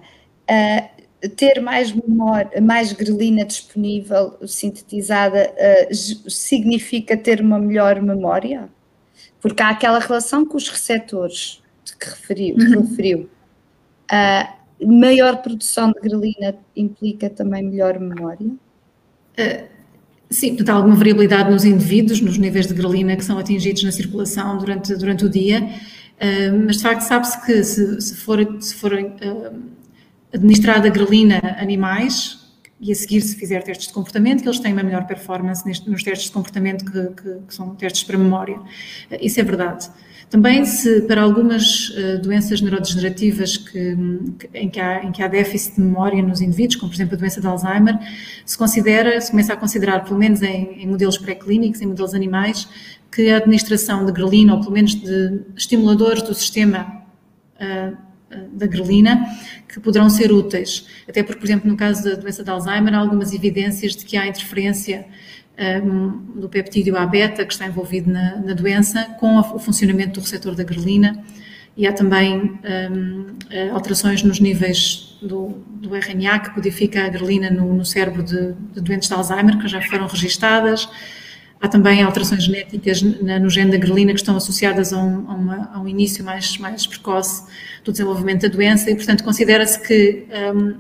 uh, 0.50 0.99
ter 1.36 1.60
mais 1.60 1.92
memória, 1.92 2.62
mais 2.62 2.94
grelina 2.94 3.46
disponível, 3.46 4.38
sintetizada, 4.48 5.52
uh, 5.52 6.30
significa 6.30 7.18
ter 7.18 7.42
uma 7.42 7.60
melhor 7.60 8.02
memória? 8.02 8.70
Porque 9.42 9.62
há 9.62 9.70
aquela 9.70 10.00
relação 10.00 10.46
com 10.46 10.58
os 10.58 10.70
receptores 10.70 11.62
que 12.00 12.10
referiu. 12.10 12.56
Que 12.56 12.76
uhum. 12.76 12.82
referiu. 12.88 13.30
maior 14.86 15.38
produção 15.42 15.92
de 15.92 16.00
grelina 16.00 16.56
implica 16.76 17.30
também 17.30 17.64
melhor 17.64 18.00
memória? 18.00 18.50
Sim, 20.30 20.50
portanto, 20.50 20.70
há 20.70 20.74
alguma 20.74 20.96
variabilidade 20.96 21.50
nos 21.50 21.66
indivíduos, 21.66 22.22
nos 22.22 22.38
níveis 22.38 22.68
de 22.68 22.74
grelina 22.76 23.16
que 23.16 23.26
são 23.26 23.40
atingidos 23.40 23.84
na 23.84 23.92
circulação 23.92 24.60
durante, 24.60 24.96
durante 24.96 25.26
o 25.26 25.30
dia, 25.30 25.62
uh, 25.64 26.66
mas 26.66 26.78
de 26.78 26.84
facto 26.84 27.02
sabe-se 27.02 27.46
que 27.46 27.64
se, 27.64 28.02
se, 28.02 28.16
for, 28.16 28.38
se 28.62 28.76
for 28.76 28.94
uh, 30.34 30.36
administrada 30.36 30.90
grelina 30.90 31.40
animais, 31.60 32.40
e 32.82 32.92
a 32.92 32.96
seguir 32.96 33.20
se 33.22 33.36
fizer 33.36 33.62
testes 33.62 33.88
de 33.88 33.94
comportamento, 33.94 34.42
que 34.42 34.48
eles 34.48 34.60
têm 34.60 34.72
uma 34.72 34.84
melhor 34.84 35.06
performance 35.06 35.66
neste, 35.66 35.90
nos 35.90 36.02
testes 36.02 36.28
de 36.28 36.34
comportamento 36.34 36.86
que, 36.86 37.08
que, 37.22 37.40
que 37.48 37.54
são 37.54 37.76
testes 37.76 38.04
para 38.04 38.18
memória. 38.18 38.58
Uh, 38.58 39.18
isso 39.22 39.40
é 39.40 39.44
verdade. 39.44 39.90
Também 40.30 40.64
se 40.64 41.02
para 41.02 41.22
algumas 41.22 41.90
uh, 41.90 42.22
doenças 42.22 42.62
neurodegenerativas 42.62 43.58
que, 43.58 43.98
em, 44.54 44.70
que 44.70 44.80
há, 44.80 45.04
em 45.04 45.12
que 45.12 45.24
há 45.24 45.28
déficit 45.28 45.76
de 45.76 45.82
memória 45.82 46.22
nos 46.22 46.40
indivíduos, 46.40 46.76
como 46.76 46.92
por 46.92 46.96
exemplo 46.96 47.16
a 47.16 47.18
doença 47.18 47.42
de 47.42 47.48
Alzheimer, 47.48 47.98
se 48.46 48.56
considera, 48.56 49.20
se 49.20 49.32
começa 49.32 49.54
a 49.54 49.58
considerar, 49.58 50.04
pelo 50.04 50.20
menos 50.20 50.44
em, 50.44 50.84
em 50.84 50.88
modelos 50.88 51.18
pré-clínicos, 51.18 51.82
em 51.82 51.88
modelos 51.88 52.14
animais, 52.14 52.70
que 53.12 53.30
a 53.32 53.38
administração 53.38 54.06
de 54.06 54.12
grelina, 54.12 54.54
ou 54.54 54.60
pelo 54.60 54.72
menos 54.72 54.94
de 54.94 55.42
estimuladores 55.56 56.22
do 56.22 56.34
sistema 56.36 57.04
uh, 57.56 57.98
da 58.54 58.68
grelina, 58.68 59.26
que 59.72 59.80
poderão 59.80 60.10
ser 60.10 60.32
úteis. 60.32 60.88
Até 61.08 61.22
porque, 61.24 61.40
por 61.40 61.46
exemplo, 61.46 61.70
no 61.70 61.78
caso 61.78 62.04
da 62.04 62.16
doença 62.16 62.44
de 62.44 62.50
Alzheimer, 62.50 62.94
há 62.94 62.98
algumas 62.98 63.34
evidências 63.34 63.96
de 63.96 64.04
que 64.04 64.18
há 64.18 64.28
interferência 64.28 65.06
um, 65.84 66.40
do 66.40 66.50
peptídeo 66.50 66.98
A-beta 66.98 67.46
que 67.46 67.54
está 67.54 67.68
envolvido 67.68 68.10
na, 68.12 68.38
na 68.38 68.54
doença 68.54 69.04
com 69.20 69.38
o 69.38 69.60
funcionamento 69.60 70.20
do 70.20 70.22
receptor 70.22 70.56
da 70.56 70.64
grelina 70.64 71.24
e 71.78 71.88
há 71.88 71.94
também 71.94 72.60
um, 72.92 73.26
eh, 73.50 73.70
alterações 73.70 74.22
nos 74.22 74.40
níveis 74.40 75.18
do, 75.22 75.64
do, 75.68 75.96
RNA 75.96 76.40
que 76.40 76.50
codifica 76.50 77.06
a 77.06 77.10
grelina 77.10 77.50
no, 77.50 77.74
no 77.74 77.86
cérebro 77.86 78.22
de, 78.22 78.54
de, 78.74 78.82
doentes 78.82 79.08
de 79.08 79.14
Alzheimer 79.14 79.58
que 79.58 79.68
já 79.68 79.82
foram 79.84 80.06
registadas. 80.08 80.90
Há 81.62 81.68
também 81.68 82.02
alterações 82.02 82.46
genéticas 82.46 83.02
no 83.02 83.50
gene 83.50 83.72
da 83.72 83.78
grelina 83.78 84.14
que 84.14 84.20
estão 84.20 84.38
associadas 84.38 84.94
a 84.94 84.98
um, 84.98 85.30
a 85.30 85.34
uma, 85.34 85.72
a 85.74 85.80
um 85.80 85.88
início 85.88 86.24
mais, 86.24 86.58
mais 86.58 86.88
precoce 86.88 87.44
do 87.84 87.92
desenvolvimento 87.92 88.44
da 88.44 88.48
doença 88.48 88.90
e, 88.90 88.96
portanto, 88.96 89.26
considera-se 89.26 89.80
que 89.86 90.26
um, 90.56 90.76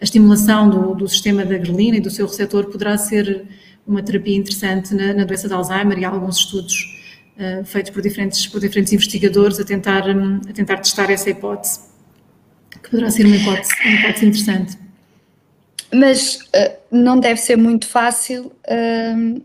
a 0.00 0.04
estimulação 0.04 0.70
do, 0.70 0.94
do 0.94 1.08
sistema 1.08 1.44
da 1.44 1.58
grelina 1.58 1.96
e 1.96 2.00
do 2.00 2.10
seu 2.10 2.26
receptor 2.26 2.66
poderá 2.66 2.96
ser 2.96 3.46
uma 3.86 4.02
terapia 4.02 4.36
interessante 4.36 4.94
na, 4.94 5.12
na 5.12 5.24
doença 5.24 5.48
de 5.48 5.54
Alzheimer 5.54 5.98
e 5.98 6.04
há 6.04 6.08
alguns 6.08 6.38
estudos 6.38 6.72
uh, 7.36 7.64
feitos 7.64 7.90
por 7.90 8.02
diferentes, 8.02 8.46
por 8.46 8.60
diferentes 8.60 8.92
investigadores 8.92 9.58
a 9.58 9.64
tentar, 9.64 10.08
um, 10.08 10.40
a 10.48 10.52
tentar 10.52 10.76
testar 10.78 11.10
essa 11.10 11.30
hipótese, 11.30 11.80
que 12.82 12.90
poderá 12.90 13.10
ser 13.10 13.26
uma 13.26 13.36
hipótese, 13.36 13.72
uma 13.84 13.94
hipótese 14.00 14.26
interessante. 14.26 14.78
Mas 15.92 16.36
uh, 16.36 16.76
não 16.90 17.18
deve 17.18 17.40
ser 17.40 17.56
muito 17.56 17.86
fácil 17.86 18.52
uh, 18.68 19.42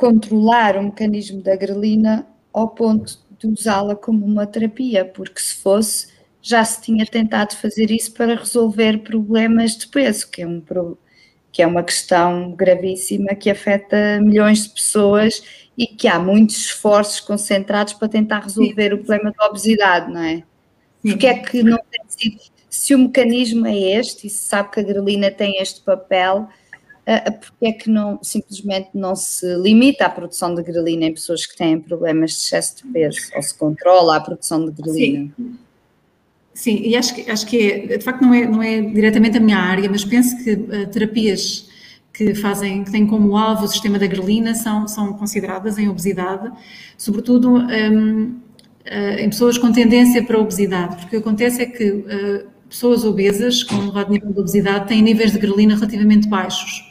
controlar 0.00 0.78
o 0.78 0.84
mecanismo 0.84 1.42
da 1.42 1.54
grelina 1.54 2.26
ao 2.54 2.70
ponto 2.70 3.18
de 3.38 3.46
usá-la 3.46 3.94
como 3.94 4.24
uma 4.24 4.46
terapia, 4.46 5.04
porque 5.04 5.38
se 5.38 5.56
fosse, 5.56 6.08
já 6.40 6.64
se 6.64 6.80
tinha 6.80 7.04
tentado 7.04 7.54
fazer 7.54 7.90
isso 7.90 8.14
para 8.14 8.34
resolver 8.34 9.00
problemas 9.00 9.76
de 9.76 9.86
peso, 9.88 10.30
que 10.30 10.40
é 10.40 10.46
um 10.46 10.62
que 11.52 11.60
é 11.60 11.66
uma 11.66 11.82
questão 11.82 12.52
gravíssima 12.52 13.34
que 13.34 13.50
afeta 13.50 14.18
milhões 14.22 14.62
de 14.62 14.70
pessoas 14.70 15.42
e 15.76 15.86
que 15.86 16.08
há 16.08 16.18
muitos 16.18 16.56
esforços 16.56 17.20
concentrados 17.20 17.92
para 17.92 18.08
tentar 18.08 18.38
resolver 18.38 18.88
Sim. 18.88 18.94
o 18.94 18.98
problema 18.98 19.34
da 19.36 19.46
obesidade, 19.48 20.10
não 20.10 20.22
é? 20.22 20.36
Sim. 20.36 20.44
Porque 21.10 21.26
é 21.26 21.34
que 21.34 21.62
não 21.62 21.78
tem 21.90 22.00
sido, 22.08 22.40
se 22.70 22.94
o 22.94 22.98
mecanismo 22.98 23.66
é 23.66 23.76
este 23.76 24.28
e 24.28 24.30
se 24.30 24.48
sabe 24.48 24.70
que 24.70 24.80
a 24.80 24.82
grelina 24.82 25.30
tem 25.30 25.60
este 25.60 25.82
papel, 25.82 26.48
porque 27.18 27.66
é 27.66 27.72
que 27.72 27.90
não, 27.90 28.22
simplesmente 28.22 28.90
não 28.94 29.16
se 29.16 29.56
limita 29.56 30.04
à 30.04 30.10
produção 30.10 30.54
de 30.54 30.62
grelina 30.62 31.06
em 31.06 31.14
pessoas 31.14 31.44
que 31.44 31.56
têm 31.56 31.80
problemas 31.80 32.32
de 32.32 32.36
excesso 32.36 32.76
de 32.76 32.92
peso, 32.92 33.18
ou 33.34 33.42
se 33.42 33.54
controla 33.54 34.16
a 34.16 34.20
produção 34.20 34.64
de 34.64 34.70
grelina? 34.70 35.30
Sim. 35.36 35.58
Sim, 36.52 36.82
e 36.84 36.94
acho 36.94 37.14
que, 37.14 37.30
acho 37.30 37.46
que 37.46 37.72
é, 37.72 37.96
de 37.96 38.04
facto 38.04 38.20
não 38.20 38.34
é, 38.34 38.46
não 38.46 38.62
é 38.62 38.82
diretamente 38.82 39.38
a 39.38 39.40
minha 39.40 39.56
área, 39.56 39.88
mas 39.88 40.04
penso 40.04 40.36
que 40.44 40.52
uh, 40.52 40.86
terapias 40.90 41.68
que 42.12 42.34
fazem, 42.34 42.84
que 42.84 42.90
têm 42.90 43.06
como 43.06 43.36
alvo 43.36 43.64
o 43.64 43.68
sistema 43.68 43.98
da 43.98 44.06
grelina 44.06 44.54
são, 44.54 44.86
são 44.86 45.14
consideradas 45.14 45.78
em 45.78 45.88
obesidade, 45.88 46.52
sobretudo 46.98 47.56
um, 47.56 48.24
uh, 48.24 49.18
em 49.18 49.30
pessoas 49.30 49.56
com 49.56 49.72
tendência 49.72 50.22
para 50.22 50.38
obesidade, 50.38 50.96
porque 50.96 51.16
o 51.16 51.22
que 51.22 51.28
acontece 51.28 51.62
é 51.62 51.66
que 51.66 51.90
uh, 51.92 52.46
pessoas 52.68 53.04
obesas 53.04 53.62
com 53.62 53.76
um 53.76 53.84
elevado 53.84 54.12
nível 54.12 54.32
de 54.32 54.40
obesidade 54.40 54.86
têm 54.86 55.00
níveis 55.00 55.32
de 55.32 55.38
grelina 55.38 55.74
relativamente 55.74 56.28
baixos. 56.28 56.89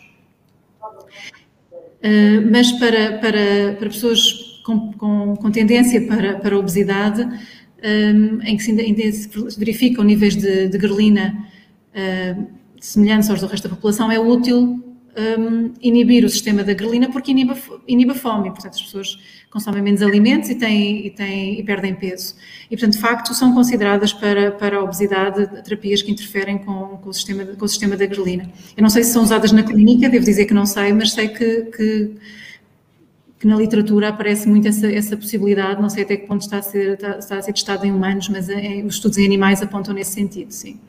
Uh, 2.00 2.50
mas 2.50 2.72
para, 2.74 3.18
para, 3.18 3.76
para 3.78 3.90
pessoas 3.90 4.62
com, 4.64 4.94
com, 4.94 5.36
com 5.36 5.52
tendência 5.52 6.02
para, 6.08 6.40
para 6.40 6.58
obesidade, 6.58 7.22
um, 7.24 8.42
em 8.42 8.56
que 8.56 8.64
se, 8.64 8.72
ainda 8.72 9.12
se 9.12 9.60
verificam 9.60 10.04
níveis 10.04 10.36
de, 10.36 10.68
de 10.68 10.78
grelina 10.78 11.46
uh, 11.94 12.48
semelhantes 12.80 13.30
aos 13.30 13.42
do 13.42 13.48
resto 13.48 13.68
da 13.68 13.76
população, 13.76 14.12
é 14.12 14.20
útil 14.20 14.89
um, 15.38 15.74
inibir 15.82 16.24
o 16.24 16.30
sistema 16.30 16.64
da 16.64 16.74
grelina 16.74 17.10
porque 17.12 17.32
inibe, 17.32 17.54
inibe 17.88 18.12
a 18.12 18.16
fome, 18.16 18.50
portanto 18.52 18.76
as 18.76 18.82
pessoas 18.82 19.20
consomem 19.50 19.82
menos 19.82 20.02
alimentos 20.02 20.50
e, 20.50 20.56
têm, 20.56 21.08
e, 21.08 21.10
têm, 21.10 21.60
e 21.60 21.64
perdem 21.64 21.96
peso. 21.96 22.36
E, 22.70 22.78
portanto, 22.78 22.94
de 22.94 23.00
facto, 23.00 23.34
são 23.34 23.54
consideradas 23.54 24.14
para, 24.14 24.52
para 24.52 24.78
a 24.78 24.84
obesidade 24.84 25.48
terapias 25.64 26.02
que 26.02 26.12
interferem 26.12 26.60
com, 26.60 26.98
com, 26.98 27.10
o 27.10 27.14
sistema, 27.14 27.44
com 27.46 27.66
o 27.66 27.68
sistema 27.68 27.98
da 27.98 28.06
grelina. 28.06 28.50
Eu 28.78 28.84
não 28.84 28.90
sei 28.90 29.04
se 29.04 29.12
são 29.12 29.24
usadas 29.24 29.52
na 29.52 29.64
clínica, 29.64 30.08
devo 30.08 30.24
dizer 30.24 30.46
que 30.46 30.54
não 30.54 30.66
sei, 30.66 30.94
mas 30.94 31.14
sei 31.14 31.30
que, 31.30 31.62
que, 31.66 32.12
que 33.40 33.48
na 33.48 33.56
literatura 33.56 34.10
aparece 34.10 34.48
muito 34.48 34.68
essa, 34.68 34.92
essa, 34.92 35.18
possibilidade, 35.18 35.82
não 35.82 35.90
sei 35.90 36.04
até 36.04 36.16
que 36.16 36.28
ponto 36.28 36.42
está 36.42 36.60
a 36.60 36.62
ser, 36.62 36.94
está, 36.94 37.18
está 37.18 37.38
a 37.38 37.42
ser 37.42 37.54
testado 37.54 37.86
em 37.86 37.92
humanos, 37.92 38.30
mas 38.30 38.50
é, 38.50 38.84
os 38.86 38.96
estudos 38.96 39.18
em 39.18 39.26
animais 39.26 39.64
apontam 39.64 39.94
nesse 39.96 40.12
sentido, 40.12 40.52
sim. 40.52 40.80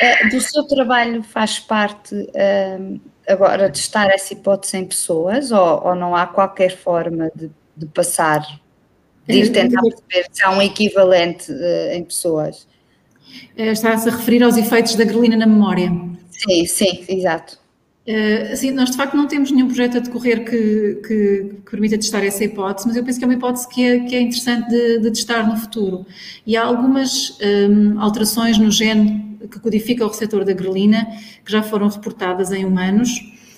É, 0.00 0.28
do 0.28 0.40
seu 0.40 0.64
trabalho 0.64 1.22
faz 1.22 1.58
parte 1.58 2.14
um, 2.14 3.00
agora 3.28 3.70
testar 3.70 4.08
essa 4.10 4.32
hipótese 4.32 4.76
em 4.76 4.84
pessoas 4.84 5.52
ou, 5.52 5.86
ou 5.86 5.94
não 5.94 6.14
há 6.16 6.26
qualquer 6.26 6.76
forma 6.76 7.30
de, 7.34 7.50
de, 7.76 7.86
passar, 7.86 8.40
de 9.26 9.34
ir 9.34 9.50
tentar 9.50 9.80
perceber 9.80 10.26
se 10.32 10.44
há 10.44 10.50
um 10.50 10.60
equivalente 10.60 11.50
uh, 11.52 11.92
em 11.92 12.04
pessoas? 12.04 12.66
Eh, 13.56 13.72
está-se 13.72 14.08
a 14.08 14.12
referir 14.12 14.42
aos 14.42 14.56
efeitos 14.56 14.94
da 14.94 15.04
grelina 15.04 15.36
na 15.36 15.46
memória? 15.46 15.90
Sim, 16.30 16.66
sim, 16.66 17.04
exato. 17.08 17.58
Uh, 18.06 18.52
assim, 18.52 18.70
nós 18.70 18.90
de 18.90 18.98
facto 18.98 19.16
não 19.16 19.26
temos 19.26 19.50
nenhum 19.50 19.66
projeto 19.66 19.96
a 19.96 20.00
decorrer 20.00 20.44
que, 20.44 21.00
que, 21.06 21.54
que, 21.64 21.70
permita 21.70 21.96
testar 21.96 22.22
essa 22.22 22.44
hipótese, 22.44 22.86
mas 22.86 22.96
eu 22.96 23.02
penso 23.02 23.18
que 23.18 23.24
é 23.24 23.28
uma 23.28 23.34
hipótese 23.34 23.66
que 23.66 23.82
é, 23.82 24.00
que 24.00 24.14
é 24.14 24.20
interessante 24.20 24.68
de, 24.68 24.98
de 24.98 25.10
testar 25.10 25.48
no 25.48 25.56
futuro. 25.56 26.04
E 26.46 26.54
há 26.54 26.64
algumas 26.64 27.38
um, 27.40 27.98
alterações 27.98 28.58
no 28.58 28.70
gene 28.70 29.33
que 29.48 29.58
codifica 29.60 30.04
o 30.04 30.08
receptor 30.08 30.44
da 30.44 30.52
grelina, 30.52 31.06
que 31.44 31.50
já 31.50 31.62
foram 31.62 31.88
reportadas 31.88 32.52
em 32.52 32.64
humanos 32.64 33.10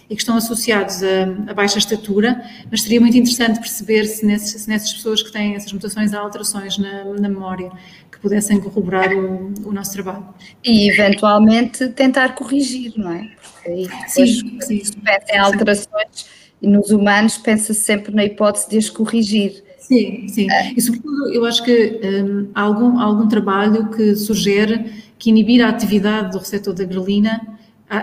e 0.08 0.14
que 0.14 0.22
estão 0.22 0.36
associados 0.36 1.02
a, 1.02 1.50
a 1.50 1.54
baixa 1.54 1.78
estatura, 1.78 2.40
mas 2.70 2.82
seria 2.82 3.00
muito 3.00 3.16
interessante 3.16 3.58
perceber 3.58 4.04
se, 4.06 4.24
nesses, 4.24 4.62
se 4.62 4.68
nessas 4.68 4.92
pessoas 4.92 5.22
que 5.22 5.32
têm 5.32 5.54
essas 5.54 5.72
mutações 5.72 6.14
há 6.14 6.20
alterações 6.20 6.78
na, 6.78 7.04
na 7.04 7.28
memória 7.28 7.70
que 8.10 8.18
pudessem 8.20 8.60
corroborar 8.60 9.12
o, 9.12 9.52
o, 9.64 9.72
nosso 9.72 9.92
trabalho. 9.92 10.26
E 10.64 10.90
eventualmente 10.90 11.88
tentar 11.88 12.34
corrigir, 12.34 12.92
não 12.96 13.12
é? 13.12 13.30
Porque 13.42 13.68
aí 13.68 13.88
sim, 14.06 14.60
sim. 14.60 14.84
se 14.84 14.96
pensa 14.96 15.26
em 15.32 15.38
alterações 15.38 16.26
e 16.62 16.68
nos 16.68 16.90
humanos 16.90 17.36
pensa-se 17.36 17.80
sempre 17.80 18.14
na 18.14 18.24
hipótese 18.24 18.70
de 18.70 18.78
as 18.78 18.88
corrigir. 18.88 19.64
Sim, 19.78 20.26
sim. 20.28 20.50
É. 20.50 20.72
E 20.72 20.80
sobretudo 20.80 21.32
eu 21.32 21.44
acho 21.44 21.62
que 21.62 22.00
um, 22.02 22.48
há 22.54 22.62
algum, 22.62 22.98
há 22.98 23.04
algum 23.04 23.28
trabalho 23.28 23.88
que 23.90 24.16
sugere 24.16 25.05
que 25.18 25.30
inibir 25.30 25.64
a 25.64 25.68
atividade 25.68 26.32
do 26.32 26.38
receptor 26.38 26.74
da 26.74 26.84
grelina, 26.84 27.56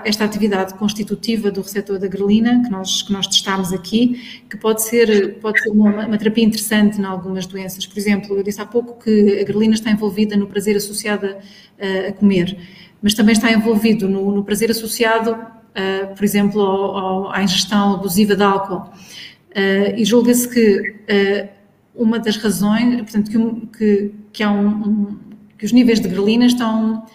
esta 0.05 0.23
atividade 0.23 0.73
constitutiva 0.75 1.51
do 1.51 1.61
receptor 1.61 1.99
da 1.99 2.07
grelina, 2.07 2.61
que 2.63 2.69
nós, 2.69 3.01
que 3.01 3.11
nós 3.11 3.27
testámos 3.27 3.73
aqui, 3.73 4.41
que 4.49 4.55
pode 4.55 4.81
ser, 4.81 5.39
pode 5.39 5.61
ser 5.61 5.69
uma, 5.71 6.05
uma, 6.05 6.17
terapia 6.17 6.43
interessante 6.43 7.01
em 7.01 7.03
algumas 7.03 7.45
doenças. 7.45 7.85
Por 7.85 7.97
exemplo, 7.97 8.37
eu 8.37 8.43
disse 8.43 8.61
há 8.61 8.65
pouco 8.65 9.03
que 9.03 9.39
a 9.41 9.43
grelina 9.43 9.73
está 9.73 9.91
envolvida 9.91 10.37
no 10.37 10.47
prazer 10.47 10.77
associado 10.77 11.35
a, 11.79 12.09
a 12.09 12.13
comer, 12.13 12.57
mas 13.01 13.13
também 13.13 13.33
está 13.33 13.51
envolvido 13.51 14.07
no, 14.07 14.31
no 14.31 14.43
prazer 14.43 14.71
associado, 14.71 15.35
por 16.15 16.23
exemplo, 16.23 16.61
ao, 16.61 16.97
ao, 16.97 17.31
à 17.33 17.43
ingestão 17.43 17.95
abusiva 17.95 18.37
de 18.37 18.43
álcool. 18.43 18.89
e 19.97 20.05
julga-se 20.05 20.47
que 20.47 20.95
uma 21.93 22.19
das 22.19 22.37
razões, 22.37 23.01
portanto, 23.01 23.29
que, 23.29 23.77
que, 23.77 24.11
que 24.31 24.43
há 24.43 24.49
um, 24.49 24.67
um 24.67 25.17
que 25.63 25.67
os 25.67 25.71
níveis 25.71 26.01
de 26.01 26.09
grelina 26.09 26.45
estão. 26.45 27.05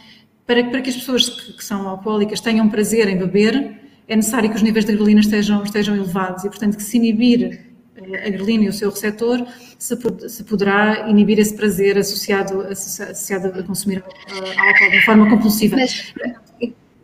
Para, 0.47 0.65
para 0.65 0.81
que 0.81 0.89
as 0.89 0.97
pessoas 0.97 1.29
que, 1.29 1.53
que, 1.53 1.63
são 1.63 1.87
alcoólicas 1.87 2.41
tenham 2.41 2.67
prazer 2.67 3.07
em 3.07 3.19
beber, 3.19 3.79
é 4.09 4.17
necessário 4.17 4.49
que 4.49 4.57
os 4.57 4.63
níveis 4.63 4.87
de 4.87 4.95
grelina 4.95 5.21
estejam, 5.21 5.63
estejam 5.63 5.95
elevados 5.95 6.45
e, 6.45 6.49
portanto, 6.49 6.79
que 6.79 6.83
se 6.83 6.97
inibir 6.97 7.61
eh, 7.95 8.27
a 8.27 8.31
grelina 8.31 8.65
e 8.65 8.69
o 8.71 8.73
seu 8.73 8.89
receptor, 8.89 9.47
se, 9.79 9.95
se 10.31 10.45
poderá 10.45 11.11
inibir 11.11 11.39
esse 11.39 11.55
prazer 11.55 11.99
associado, 11.99 12.63
associado 12.63 13.49
a 13.49 13.63
consumir 13.63 14.03
álcool 14.03 14.91
de 14.93 15.05
forma 15.05 15.29
compulsiva. 15.29 15.77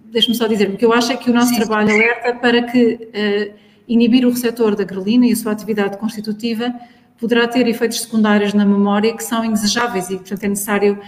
Deixe-me 0.06 0.34
só 0.34 0.46
dizer, 0.46 0.70
o 0.70 0.78
que 0.78 0.84
eu 0.86 0.94
acho 0.94 1.12
é 1.12 1.16
que 1.18 1.28
o 1.28 1.34
nosso 1.34 1.50
sim, 1.50 1.56
trabalho 1.56 1.90
sim. 1.90 1.96
alerta 1.96 2.36
para 2.36 2.62
que 2.62 2.94
uh, 2.94 3.54
inibir 3.86 4.24
o 4.24 4.30
receptor 4.30 4.74
da 4.74 4.84
grelina 4.84 5.26
e 5.26 5.32
a 5.32 5.36
sua 5.36 5.52
atividade 5.52 5.98
constitutiva 5.98 6.72
poderá 7.18 7.46
ter 7.46 7.68
efeitos 7.68 8.00
secundários 8.00 8.54
na 8.54 8.64
memória 8.64 9.14
que 9.14 9.22
são 9.22 9.44
indesejáveis 9.44 10.08
e, 10.08 10.16
portanto, 10.16 10.44
é 10.44 10.48
necessário 10.48 10.98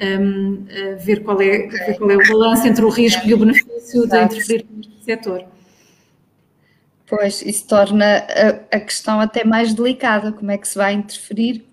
um, 0.00 0.64
ver, 0.98 1.22
qual 1.22 1.40
é, 1.40 1.66
ver 1.68 1.98
qual 1.98 2.10
é 2.10 2.16
o 2.16 2.28
balanço 2.28 2.66
entre 2.66 2.84
o 2.84 2.88
risco 2.88 3.26
e 3.26 3.34
o 3.34 3.38
benefício 3.38 4.08
de 4.08 4.22
interferir 4.22 4.66
neste 4.70 5.04
setor. 5.04 5.44
Pois, 7.06 7.42
isso 7.42 7.66
torna 7.68 8.04
a, 8.18 8.76
a, 8.76 8.80
questão 8.80 9.20
até 9.20 9.44
mais 9.44 9.74
delicada, 9.74 10.32
como 10.32 10.50
é 10.50 10.58
que 10.58 10.66
se 10.66 10.76
vai 10.76 10.94
interferir 10.94 11.64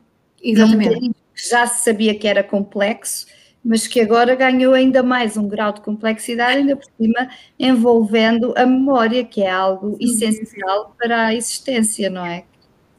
Exatamente. 0.41 0.99
num 0.99 1.11
que 1.11 1.49
já 1.49 1.65
se 1.65 1.83
sabia 1.85 2.13
que 2.13 2.27
era 2.27 2.43
complexo, 2.43 3.25
mas 3.63 3.87
que 3.87 4.01
agora 4.01 4.35
ganhou 4.35 4.73
ainda 4.73 5.01
mais 5.01 5.37
um 5.37 5.47
grau 5.47 5.71
de 5.71 5.81
complexidade, 5.81 6.57
ainda 6.57 6.75
por 6.75 6.85
cima 6.97 7.29
envolvendo 7.57 8.53
a 8.57 8.65
memória, 8.65 9.23
que 9.23 9.41
é 9.41 9.49
algo 9.49 9.97
essencial 9.99 10.95
para 10.99 11.27
a 11.27 11.35
existência, 11.35 12.09
não 12.09 12.25
é? 12.25 12.43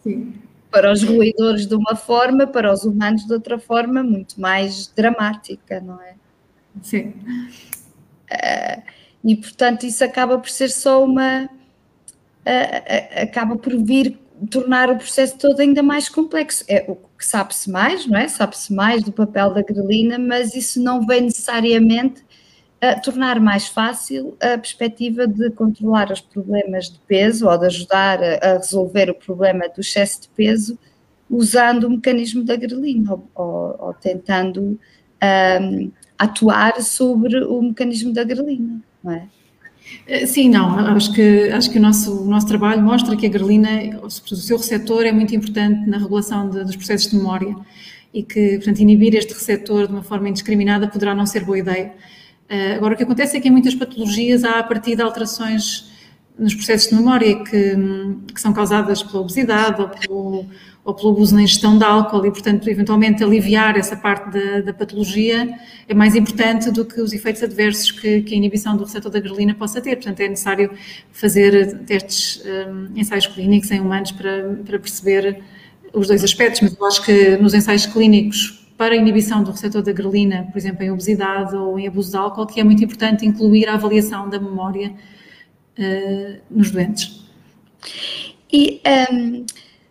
Sim 0.03 0.33
para 0.73 0.91
os 0.91 1.03
roedores 1.03 1.67
de 1.67 1.75
uma 1.75 1.95
forma, 1.95 2.47
para 2.47 2.73
os 2.73 2.83
humanos 2.85 3.27
de 3.27 3.33
outra 3.33 3.59
forma, 3.59 4.03
muito 4.03 4.41
mais 4.41 4.87
dramática, 4.89 5.81
não 5.81 6.01
é? 6.01 6.15
Sim. 6.83 7.13
Uh, 8.33 8.83
e 9.23 9.37
portanto 9.37 9.85
isso 9.85 10.03
acaba 10.03 10.39
por 10.39 10.49
ser 10.49 10.71
só 10.71 11.05
uma. 11.05 11.45
Uh, 11.45 13.19
uh, 13.19 13.23
acaba 13.23 13.57
por 13.57 13.77
vir 13.77 14.19
tornar 14.51 14.91
o 14.91 14.97
processo 14.97 15.37
todo 15.37 15.61
ainda 15.61 15.83
mais 15.83 16.09
complexo. 16.09 16.65
É 16.67 16.85
o 16.89 16.97
que 16.97 17.25
sabe-se 17.25 17.71
mais, 17.71 18.07
não 18.07 18.19
é? 18.19 18.27
Sabe-se 18.27 18.73
mais 18.73 19.03
do 19.03 19.13
papel 19.13 19.53
da 19.53 19.63
grelina, 19.63 20.19
mas 20.19 20.55
isso 20.55 20.83
não 20.83 21.07
vem 21.07 21.21
necessariamente 21.21 22.25
a 22.83 22.99
tornar 22.99 23.39
mais 23.39 23.69
fácil 23.69 24.37
a 24.41 24.59
perspectiva 24.59 25.25
de 25.25 25.51
controlar 25.51 26.11
os 26.11 26.21
problemas 26.21 26.91
de 26.91 26.99
peso 27.07 27.49
ou 27.49 27.57
de 27.57 27.67
ajudar 27.67 28.19
a, 28.21 28.55
resolver 28.55 29.09
o 29.09 29.15
problema 29.15 29.69
do 29.69 29.81
excesso 29.81 30.23
de 30.23 30.29
peso 30.31 30.77
usando 31.31 31.85
o 31.85 31.91
mecanismo 31.91 32.43
da 32.43 32.57
grelina 32.57 33.13
ou, 33.13 33.31
ou, 33.37 33.77
ou 33.79 33.95
tentando 33.95 34.79
um, 35.61 35.91
atuar 36.19 36.83
sobre 36.83 37.45
o 37.45 37.63
mecanismo 37.63 38.13
da 38.13 38.25
grelina, 38.25 38.83
não 39.03 39.13
é? 39.13 39.29
Eh, 40.07 40.27
sim, 40.27 40.49
não, 40.49 40.77
acho 40.79 41.13
que, 41.13 41.51
acho 41.51 41.71
que 41.71 41.79
o, 41.79 41.83
nosso, 41.83 42.23
o 42.23 42.29
nosso 42.29 42.47
trabalho 42.47 42.83
mostra 42.83 43.17
que 43.17 43.27
a 43.27 43.29
grelina, 43.29 44.01
o 44.03 44.11
seu 44.11 44.57
receptor, 44.57 45.05
é 45.05 45.13
muito 45.13 45.35
importante 45.35 45.89
na 45.89 45.99
regulação 45.99 46.51
de, 46.51 46.65
dos 46.65 46.77
processos 46.77 47.11
de 47.11 47.17
memória 47.17 47.55
e 48.13 48.23
que, 48.23 48.57
portanto, 48.57 48.81
inibir 48.81 49.15
este 49.15 49.33
receptor 49.33 49.87
de 49.87 49.93
uma 49.93 50.03
forma 50.03 50.29
indiscriminada 50.29 50.89
poderá 50.89 51.15
não 51.15 51.27
ser 51.27 51.45
boa 51.45 51.59
ideia. 51.59 51.93
Uh, 52.53 52.77
agora, 52.77 52.93
o 52.93 52.97
que 52.99 53.03
acontece 53.03 53.35
é 53.35 53.41
que 53.41 53.49
em 53.49 53.51
muitas 53.51 53.75
patologias 53.75 54.45
há 54.45 54.59
a 54.59 54.63
partir 54.63 54.95
de 54.95 55.01
alterações 55.01 55.91
nos 56.39 56.55
processos 56.55 56.91
de 56.91 56.95
memória 56.95 57.43
que, 57.45 57.77
que 58.35 58.41
são 58.41 58.53
causadas 58.53 59.03
pela 59.03 59.23
obesidade 59.23 59.81
ou 59.81 59.89
pelo, 59.89 60.47
ou 60.85 60.95
pelo 60.95 61.11
abuso 61.13 61.35
na 61.35 61.43
ingestão 61.43 61.79
de 61.79 61.85
álcool 61.85 62.27
e, 62.27 62.31
portanto, 62.31 62.69
eventualmente 62.69 63.25
aliviar 63.25 63.79
essa 63.79 63.97
parte 63.97 64.31
da, 64.31 64.61
da 64.61 64.75
patologia 64.75 65.49
é 65.89 65.95
mais 65.95 66.15
importante 66.15 66.71
do 66.71 66.85
que 66.85 67.01
os 67.01 67.15
efeitos 67.15 67.43
adversos 67.43 67.91
que, 67.91 68.21
que, 68.21 68.35
a 68.35 68.37
inibição 68.37 68.77
do 68.77 68.85
receptor 68.85 69.11
da 69.11 69.21
grelina 69.21 69.55
possa 69.55 69.81
ter. 69.81 69.97
Portanto, 69.97 70.21
é 70.21 70.29
necessário 70.29 70.71
fazer 71.11 71.79
testes, 71.87 72.43
um, 72.45 72.99
ensaios 72.99 73.27
clínicos 73.27 73.71
em 73.71 73.81
humanos 73.81 74.13
para, 74.13 74.59
para 74.65 74.79
perceber 74.79 75.43
os 75.95 76.09
dois 76.09 76.23
aspectos, 76.23 76.61
mas 76.61 76.77
eu 76.77 76.87
acho 76.87 77.03
que 77.03 77.37
nos 77.37 77.55
ensaios 77.55 77.87
clínicos 77.87 78.62
para 78.83 78.97
a 78.97 78.99
inibição 78.99 79.45
do 79.45 79.53
receptor 79.53 79.81
da 79.81 79.93
grelina, 79.93 80.49
por 80.51 80.59
exemplo, 80.59 80.83
em 80.83 80.91
obesidade 80.91 81.55
ou 81.55 81.79
em 81.79 81.87
abuso 81.87 82.11
de 82.11 82.17
álcool, 82.17 82.49
que 82.49 82.59
é 82.59 82.65
muito 82.65 82.83
importante 82.83 83.25
incluir 83.25 83.69
a 83.69 83.75
avaliação 83.75 84.29
da 84.29 84.41
memória 84.41 84.93
uh, 85.79 86.41
nos 86.51 86.73
doentes. 86.73 87.25
E 88.53 88.83
um, 89.13 89.47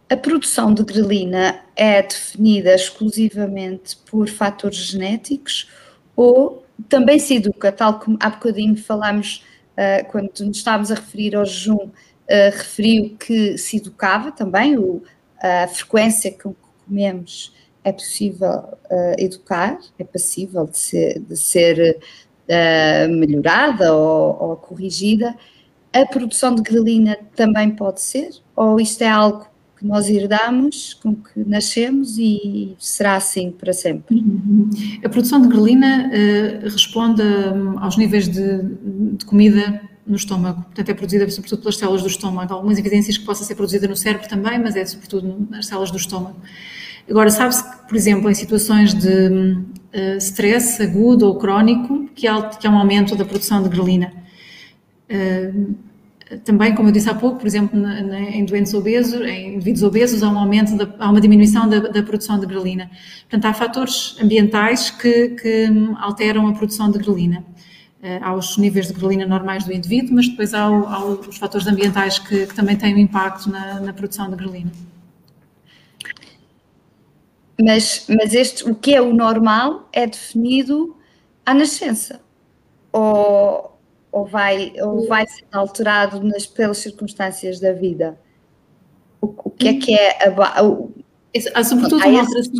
a 0.09 0.17
produção 0.17 0.73
de 0.73 0.83
grelina 0.83 1.61
é 1.73 2.01
definida 2.01 2.75
exclusivamente 2.75 3.95
por 3.95 4.27
fatores 4.27 4.79
genéticos 4.79 5.69
ou 6.13 6.65
também 6.89 7.17
se 7.17 7.35
educa, 7.35 7.71
tal 7.71 7.97
como 7.97 8.17
há 8.19 8.29
bocadinho 8.29 8.75
falámos, 8.75 9.45
uh, 9.77 10.05
quando 10.11 10.37
nos 10.41 10.57
estávamos 10.57 10.91
a 10.91 10.95
referir 10.95 11.33
ao 11.33 11.45
jejum, 11.45 11.77
uh, 11.77 11.91
referiu 12.27 13.15
que 13.17 13.57
se 13.57 13.77
educava 13.77 14.33
também, 14.33 14.77
o, 14.77 15.01
a 15.41 15.65
frequência 15.69 16.29
com 16.29 16.53
que 16.53 16.59
comemos 16.85 17.53
é 17.83 17.91
possível 17.91 18.49
uh, 18.49 19.15
educar, 19.17 19.79
é 19.97 20.03
passível 20.03 20.65
de 20.65 20.77
ser, 20.77 21.19
de 21.19 21.35
ser 21.35 21.97
uh, 22.47 23.11
melhorada 23.11 23.93
ou, 23.93 24.49
ou, 24.49 24.55
corrigida. 24.55 25.35
A 25.91 26.05
produção 26.05 26.55
de 26.55 26.61
grelina 26.61 27.17
também 27.35 27.71
pode 27.71 28.01
ser? 28.01 28.29
Ou 28.55 28.79
isto 28.79 29.01
é 29.01 29.09
algo 29.09 29.47
que 29.77 29.85
nós 29.85 30.07
herdamos, 30.07 30.93
com 30.93 31.15
que 31.15 31.39
nascemos 31.43 32.17
e 32.17 32.75
será 32.77 33.15
assim 33.15 33.51
para 33.51 33.73
sempre? 33.73 34.15
Uhum. 34.15 34.69
A 35.03 35.09
produção 35.09 35.41
de 35.41 35.47
grelina 35.47 36.09
uh, 36.09 36.63
responde 36.69 37.21
um, 37.23 37.79
aos 37.79 37.97
níveis 37.97 38.29
de, 38.29 38.61
de 39.17 39.25
comida 39.25 39.81
no 40.05 40.15
estômago. 40.15 40.63
Portanto, 40.63 40.89
é 40.89 40.93
produzida 40.93 41.29
sobretudo 41.29 41.61
pelas 41.61 41.77
células 41.77 42.01
do 42.01 42.07
estômago. 42.07 42.53
Há 42.53 42.55
algumas 42.55 42.77
evidências 42.77 43.17
que 43.17 43.25
possa 43.25 43.43
ser 43.43 43.55
produzida 43.55 43.87
no 43.87 43.95
cérebro 43.95 44.27
também, 44.27 44.59
mas 44.59 44.75
é 44.75 44.85
sobretudo 44.85 45.47
nas 45.49 45.65
células 45.65 45.89
do 45.89 45.97
estômago. 45.97 46.39
Agora, 47.09 47.29
sabe-se 47.29 47.63
que, 47.63 47.87
por 47.87 47.95
exemplo, 47.95 48.29
em 48.29 48.33
situações 48.33 48.93
de 48.93 49.27
uh, 49.93 50.17
stress 50.17 50.81
agudo 50.81 51.27
ou 51.27 51.37
crónico, 51.37 52.09
que 52.15 52.27
há, 52.27 52.41
que 52.49 52.67
há 52.67 52.69
um 52.69 52.77
aumento 52.77 53.15
da 53.15 53.25
produção 53.25 53.61
de 53.63 53.69
grelina. 53.69 54.13
Uh, 55.09 55.75
também, 56.45 56.73
como 56.73 56.89
eu 56.89 56.93
disse 56.93 57.09
há 57.09 57.13
pouco, 57.13 57.39
por 57.39 57.47
exemplo, 57.47 57.77
em 57.85 58.45
doentes 58.45 58.73
obesos, 58.73 59.19
em 59.21 59.55
indivíduos 59.55 59.83
obesos, 59.83 60.23
há 60.23 60.29
um 60.29 60.39
aumento, 60.39 60.77
da, 60.77 60.87
há 60.99 61.09
uma 61.09 61.19
diminuição 61.19 61.67
da, 61.67 61.79
da, 61.79 62.01
produção 62.03 62.39
de 62.39 62.45
grelina. 62.45 62.89
Portanto, 63.29 63.45
há 63.45 63.53
fatores 63.53 64.15
ambientais 64.21 64.89
que, 64.89 65.29
que 65.29 65.67
alteram 65.99 66.47
a 66.47 66.53
produção 66.53 66.89
de 66.89 66.99
grelina. 66.99 67.43
Uh, 68.01 68.19
há 68.21 68.33
os 68.33 68.57
níveis 68.57 68.87
de 68.87 68.93
grelina 68.93 69.25
normais 69.25 69.65
do 69.65 69.73
indivíduo, 69.73 70.15
mas 70.15 70.27
depois 70.27 70.53
há, 70.53 70.63
há 70.63 71.05
os 71.05 71.37
fatores 71.37 71.67
ambientais 71.67 72.17
que, 72.17 72.47
que, 72.47 72.55
também 72.55 72.75
têm 72.75 72.95
um 72.95 72.99
impacto 72.99 73.49
na, 73.49 73.79
na 73.81 73.93
produção 73.93 74.29
de 74.29 74.37
grelina. 74.37 74.71
Mas, 77.63 78.05
mas 78.09 78.33
este, 78.33 78.69
o 78.69 78.75
que 78.75 78.93
é 78.95 79.01
o 79.01 79.13
normal 79.13 79.87
é 79.91 80.07
definido 80.07 80.95
à 81.45 81.53
nascença. 81.53 82.21
Ou, 82.91 83.77
ou, 84.11 84.25
vai, 84.25 84.73
ou 84.81 85.07
vai 85.07 85.25
ser 85.27 85.45
alterado 85.51 86.21
nas, 86.23 86.45
pelas 86.45 86.77
circunstâncias 86.77 87.59
da 87.59 87.73
vida? 87.73 88.19
O, 89.21 89.27
o 89.45 89.49
que 89.49 89.67
é 89.67 89.73
que 89.75 89.93
é 89.93 90.27
a. 90.27 90.63
O, 90.63 90.91
há 91.53 91.63
sobretudo 91.63 92.05
uma 92.05 92.19
alteração, 92.19 92.53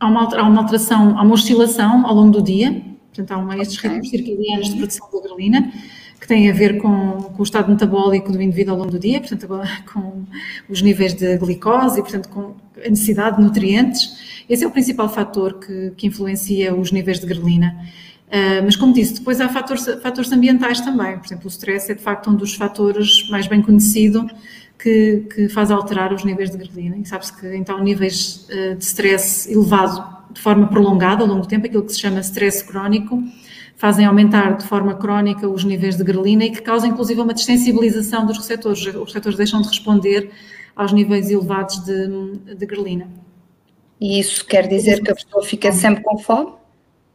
há 0.00 0.06
uma, 0.06 0.36
há 0.36 0.42
uma 0.42 0.60
alteração, 0.60 1.18
há 1.18 1.22
uma 1.22 1.34
oscilação 1.34 2.06
ao 2.06 2.14
longo 2.14 2.30
do 2.30 2.42
dia, 2.42 2.82
portanto 3.08 3.32
há 3.32 3.36
uma, 3.38 3.58
estes 3.58 3.78
okay. 3.78 3.90
ritmos 3.90 4.10
circadianos 4.10 4.68
de 4.68 4.76
produção 4.76 5.10
da 5.12 5.20
grelina, 5.20 5.72
que 6.22 6.28
têm 6.28 6.48
a 6.48 6.52
ver 6.52 6.78
com, 6.78 7.20
com, 7.20 7.40
o 7.40 7.42
estado 7.42 7.68
metabólico 7.68 8.30
do 8.30 8.40
indivíduo 8.40 8.74
ao 8.74 8.78
longo 8.78 8.92
do 8.92 8.98
dia, 8.98 9.18
portanto, 9.18 9.48
com 9.92 10.24
os 10.68 10.80
níveis 10.80 11.14
de 11.14 11.36
glicose 11.36 11.98
e, 11.98 12.02
portanto, 12.02 12.28
com 12.28 12.54
a 12.76 12.88
necessidade 12.88 13.38
de 13.38 13.42
nutrientes. 13.42 14.44
Esse 14.48 14.62
é 14.62 14.66
o 14.68 14.70
principal 14.70 15.08
fator 15.08 15.54
que, 15.54 15.90
que 15.96 16.06
influencia 16.06 16.72
os 16.72 16.92
níveis 16.92 17.18
de 17.18 17.26
grelina. 17.26 17.76
Uh, 18.28 18.62
mas, 18.64 18.76
como 18.76 18.92
disse, 18.92 19.14
depois 19.14 19.40
há 19.40 19.48
fatores, 19.48 19.84
fatores 20.00 20.30
ambientais 20.30 20.80
também. 20.80 21.18
Por 21.18 21.26
exemplo, 21.26 21.46
o 21.46 21.48
stress 21.48 21.90
é, 21.90 21.94
de 21.96 22.02
facto, 22.02 22.30
um 22.30 22.36
dos 22.36 22.54
fatores 22.54 23.28
mais 23.28 23.48
bem 23.48 23.60
conhecido 23.60 24.24
que, 24.78 25.26
que 25.34 25.48
faz 25.48 25.72
alterar 25.72 26.12
os 26.12 26.22
níveis 26.22 26.50
de 26.50 26.56
grelina. 26.56 26.98
E 26.98 27.04
sabe-se 27.04 27.36
que, 27.36 27.52
então, 27.56 27.82
níveis 27.82 28.46
uh, 28.48 28.76
de 28.76 28.84
stress 28.84 29.50
elevado 29.50 30.22
de 30.32 30.40
forma 30.40 30.68
prolongada 30.68 31.24
ao 31.24 31.28
longo 31.28 31.40
do 31.40 31.48
tempo, 31.48 31.66
aquilo 31.66 31.82
que 31.82 31.92
se 31.92 31.98
chama 31.98 32.20
stress 32.20 32.62
crónico, 32.62 33.20
fazem 33.76 34.06
aumentar 34.06 34.56
de 34.56 34.64
forma 34.64 34.94
crónica 34.94 35.48
os 35.48 35.64
níveis 35.64 35.96
de 35.96 36.04
grelina 36.04 36.44
e 36.44 36.50
que 36.50 36.62
causam 36.62 36.90
inclusive 36.90 37.20
uma 37.20 37.34
desensibilização 37.34 38.24
dos 38.26 38.38
receptores. 38.38 38.86
Os 38.86 39.06
receptores 39.06 39.36
deixam 39.36 39.60
de 39.60 39.68
responder 39.68 40.30
aos 40.74 40.92
níveis 40.92 41.30
elevados 41.30 41.78
de, 41.84 42.54
de 42.54 42.66
grelina. 42.66 43.08
E 44.00 44.18
isso 44.18 44.44
quer 44.44 44.66
dizer 44.66 45.02
que 45.02 45.10
a 45.10 45.14
pessoa 45.14 45.44
fica 45.44 45.72
sempre 45.72 46.02
com 46.02 46.18
fome? 46.18 46.52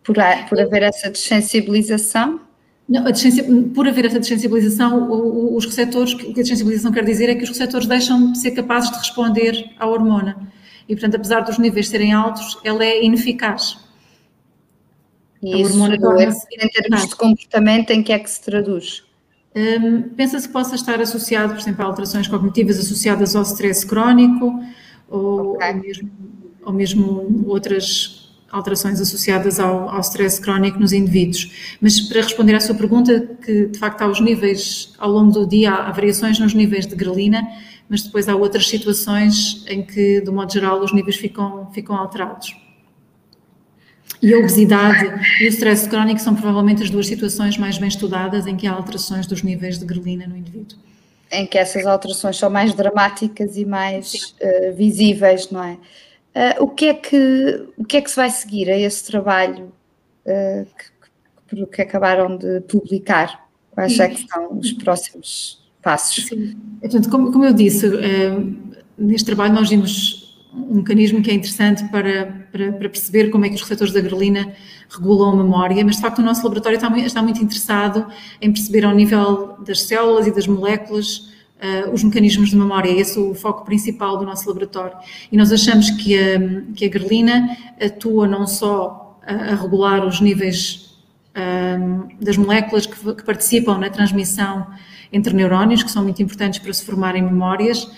Por, 0.04 0.16
por 0.48 0.60
haver 0.60 0.84
essa 0.84 1.10
desensibilização? 1.10 2.40
Não, 2.88 3.04
por 3.74 3.86
haver 3.86 4.06
essa 4.06 4.20
desensibilização, 4.20 5.54
os 5.54 5.66
receptores, 5.66 6.14
o 6.14 6.18
que 6.18 6.40
a 6.40 6.44
desensibilização 6.44 6.92
quer 6.94 7.04
dizer 7.04 7.30
é 7.30 7.36
que 7.36 7.44
os 7.44 7.50
receptores 7.50 7.86
deixam 7.86 8.32
de 8.32 8.38
ser 8.38 8.52
capazes 8.52 8.90
de 8.90 8.98
responder 8.98 9.72
à 9.78 9.86
hormona. 9.86 10.38
E, 10.88 10.96
portanto, 10.96 11.16
apesar 11.16 11.42
dos 11.42 11.58
níveis 11.58 11.90
serem 11.90 12.14
altos, 12.14 12.58
ela 12.64 12.86
é 12.86 13.04
ineficaz. 13.04 13.78
E 15.42 15.62
isso, 15.62 15.78
em 15.86 16.70
termos 16.70 17.08
de 17.08 17.16
comportamento, 17.16 17.92
em 17.92 18.02
que 18.02 18.12
é 18.12 18.20
que 18.20 18.30
se 18.30 18.42
traduz? 18.42 19.04
Um, 19.56 20.04
Pensa-se 20.16 20.48
que 20.48 20.54
possa 20.54 20.76
estar 20.76 21.00
associado, 21.00 21.54
por 21.54 21.60
exemplo, 21.60 21.84
a 21.84 21.88
alterações 21.88 22.28
cognitivas 22.28 22.80
associadas 22.80 23.36
ao 23.36 23.44
stress 23.44 23.86
crónico 23.86 24.60
ou, 25.10 25.56
okay. 25.56 25.70
ou, 25.70 25.76
mesmo, 25.82 26.12
ou 26.64 26.74
mesmo, 26.74 27.46
outras 27.48 28.28
alterações 28.52 29.02
associadas 29.02 29.60
ao, 29.60 29.90
ao 29.90 30.00
stress 30.02 30.40
crónico 30.40 30.80
nos 30.80 30.94
indivíduos. 30.94 31.78
Mas 31.82 32.00
para 32.02 32.22
responder 32.22 32.56
à 32.56 32.60
sua 32.60 32.76
pergunta, 32.76 33.20
que 33.44 33.68
de 33.68 33.78
facto 33.78 34.02
há 34.02 34.08
os 34.08 34.20
níveis, 34.20 34.94
ao 34.98 35.12
longo 35.12 35.32
do 35.32 35.48
dia, 35.48 35.74
há 35.74 35.92
variações 35.92 36.40
nos 36.40 36.54
níveis 36.54 36.86
de 36.86 36.96
grelina, 36.96 37.42
mas 37.90 38.04
depois 38.04 38.28
há 38.28 38.36
outras 38.36 38.68
situações 38.68 39.66
em 39.68 39.84
que, 39.84 40.22
de 40.22 40.32
modo 40.32 40.52
geral, 40.52 40.82
os 40.82 40.94
níveis 40.94 41.16
ficam, 41.16 41.70
ficam 41.74 41.96
alterados. 41.96 42.56
E 44.22 44.34
a 44.34 44.38
obesidade 44.38 45.06
e 45.40 45.46
o 45.46 45.50
stress 45.50 45.88
crónico 45.88 46.20
são 46.20 46.34
provavelmente 46.34 46.84
as 46.84 46.90
duas 46.90 47.08
situações 47.08 47.58
mais 47.58 47.78
bem 47.78 47.88
estudadas 47.88 48.48
em 48.48 48.56
que 48.56 48.66
há 48.66 48.74
alterações 48.74 49.28
dos 49.28 49.44
níveis 49.44 49.78
de 49.78 49.86
grelina 49.86 50.26
no 50.28 50.36
indivíduo. 50.36 50.78
Em 51.32 51.46
que 51.46 51.58
essas 51.58 51.86
alterações 51.86 52.38
são 52.38 52.50
mais 52.50 52.74
dramáticas 52.74 53.58
e 53.58 53.66
mais 53.66 54.36
uh, 54.42 54.76
visíveis, 54.76 55.52
não 55.52 55.64
é? 55.64 55.74
Uh, 55.74 56.64
o, 56.64 56.68
que 56.68 56.86
é 56.86 56.94
que, 56.94 57.68
o 57.78 57.84
que 57.84 57.98
é 57.98 58.02
que 58.02 58.10
se 58.10 58.16
vai 58.16 58.30
seguir 58.30 58.70
a 58.70 58.78
esse 58.78 59.06
trabalho 59.06 59.72
uh, 60.26 60.68
que, 61.50 61.66
que, 61.66 61.82
acabaram 61.82 62.38
de 62.38 62.62
publicar? 62.62 63.48
Quais 63.72 64.00
é 64.00 64.08
que 64.08 64.28
são 64.28 64.58
os 64.58 64.72
próximos 64.74 65.64
passos? 65.84 66.26
Sim. 66.26 66.58
Portanto, 66.82 67.10
como, 67.10 67.32
como 67.32 67.46
eu 67.46 67.54
disse, 67.54 67.88
neste 68.98 69.26
trabalho 69.28 69.54
nós 69.54 69.70
vimos 69.70 70.28
um 70.52 70.76
mecanismo 70.76 71.22
que 71.22 71.30
é 71.30 71.34
interessante 71.34 71.88
para, 71.90 72.47
para, 72.52 72.72
para, 72.72 72.90
perceber 72.90 73.30
como 73.30 73.46
é 73.46 73.50
que 73.50 73.56
os 73.56 73.62
receptores 73.62 73.94
da 73.94 74.02
grelina 74.02 74.54
regulam 74.90 75.32
a 75.32 75.36
memória, 75.36 75.84
mas 75.86 75.96
de 75.96 76.02
facto 76.02 76.20
o 76.20 76.22
nosso 76.22 76.44
laboratório 76.44 76.76
está 76.76 76.90
muito, 76.90 77.06
está 77.06 77.22
muito 77.22 77.42
interessado 77.44 78.06
em 78.42 78.52
perceber 78.52 78.86
ao 78.86 78.96
nível 78.96 79.58
das 79.66 79.82
células 79.84 80.28
e 80.28 80.32
das 80.32 80.48
moléculas 80.48 81.30
uh, 81.58 81.92
os 81.94 82.04
mecanismos 82.04 82.50
de 82.50 82.56
memória. 82.56 82.90
Esse 82.90 83.18
é 83.18 83.22
o 83.22 83.34
foco 83.34 83.66
principal 83.66 84.18
do 84.18 84.26
nosso 84.26 84.48
laboratório. 84.48 84.98
E 85.32 85.38
nós 85.38 85.52
achamos 85.52 85.90
que 85.92 86.18
a, 86.18 86.40
que 86.74 86.86
a 86.86 86.90
grelina 86.90 87.58
atua 87.82 88.28
não 88.28 88.48
só 88.48 89.20
a, 89.26 89.34
a 89.34 89.56
regular 89.56 90.06
os 90.06 90.22
níveis 90.22 90.88
um, 91.38 92.08
das 92.20 92.38
moléculas 92.38 92.86
que, 92.86 92.96
que 93.14 93.24
participam 93.24 93.78
na 93.78 93.90
transmissão 93.90 94.68
entre 95.12 95.34
neurónios, 95.34 95.84
que 95.84 95.92
são 95.92 96.04
muito 96.04 96.22
importantes 96.22 96.60
para 96.60 96.74
se 96.74 96.84
formarem 96.84 97.22
memórias, 97.22 97.90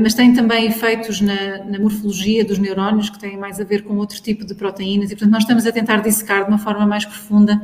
mas 0.00 0.14
tem 0.14 0.32
também 0.32 0.66
efeitos 0.66 1.20
na, 1.20 1.64
na, 1.64 1.78
morfologia 1.78 2.44
dos 2.44 2.56
neurónios 2.56 3.10
que 3.10 3.18
têm 3.18 3.36
mais 3.36 3.60
a 3.60 3.64
ver 3.64 3.82
com 3.82 3.96
outro 3.96 4.20
tipo 4.22 4.44
de 4.44 4.54
proteínas 4.54 5.10
e, 5.10 5.16
portanto, 5.16 5.32
nós 5.32 5.42
estamos 5.42 5.66
a 5.66 5.72
tentar 5.72 5.96
dissecar 5.96 6.44
de 6.44 6.50
uma 6.50 6.58
forma 6.58 6.86
mais 6.86 7.04
profunda 7.04 7.60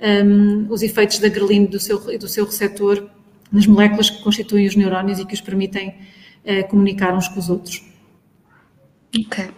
um, 0.00 0.66
os 0.70 0.82
efeitos 0.82 1.18
da 1.18 1.28
grelina 1.28 1.66
do 1.66 1.78
seu, 1.78 1.98
do 2.18 2.28
seu 2.28 2.44
receptor 2.44 3.08
nas 3.52 3.66
moléculas 3.66 4.10
que 4.10 4.22
constituem 4.22 4.66
os 4.66 4.74
neurónios 4.74 5.18
e 5.18 5.24
que 5.24 5.34
os 5.34 5.40
permitem 5.40 5.94
uh, 6.44 6.68
comunicar 6.68 7.14
uns 7.14 7.28
com 7.28 7.38
os 7.38 7.48
outros. 7.48 7.84
Ok, 9.16 9.48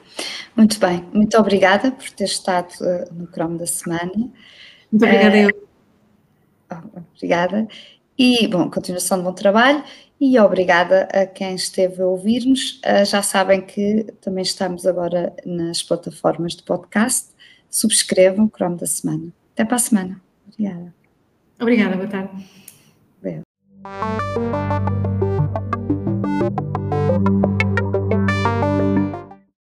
muito 0.55 0.79
bem. 0.79 1.05
Muito 1.12 1.37
obrigada 1.38 1.90
por 1.90 2.11
ter 2.11 2.25
estado 2.25 2.72
uh, 2.81 3.14
no 3.14 3.27
Chrome 3.29 3.59
da 3.59 3.66
semana. 3.66 4.12
Muito 4.12 5.05
obrigada 5.05 5.37
eu. 5.37 5.68
Oh, 6.70 7.01
obrigada. 7.14 7.66
E, 8.18 8.46
bom, 8.49 8.70
continuação 8.70 9.18
de 9.18 9.25
bom 9.25 9.33
trabalho 9.33 9.83
e 10.21 10.39
obrigada 10.39 11.09
a 11.13 11.27
quem 11.27 11.55
esteve 11.55 12.03
a 12.03 12.07
ouvir-nos. 12.07 12.81
Ah, 12.85 13.05
já 13.05 13.23
sabem 13.23 13.61
que 13.61 14.05
também 14.21 14.43
estamos 14.43 14.87
agora 14.87 15.35
nas 15.45 15.83
plataformas 15.83 16.55
de 16.55 16.63
podcast. 16.63 17.29
Subscrevam 17.71 18.47
o 18.47 18.51
Chrome 18.51 18.77
da 18.77 18.87
Semana. 18.87 19.33
Até 19.53 19.65
para 19.65 19.77
a 19.77 19.81
semana. 19.81 20.21
Obrigada. 20.49 20.95
Obrigada, 21.61 21.97
boa 21.97 22.09
tarde. 22.09 22.47
Obrigada. 23.19 23.47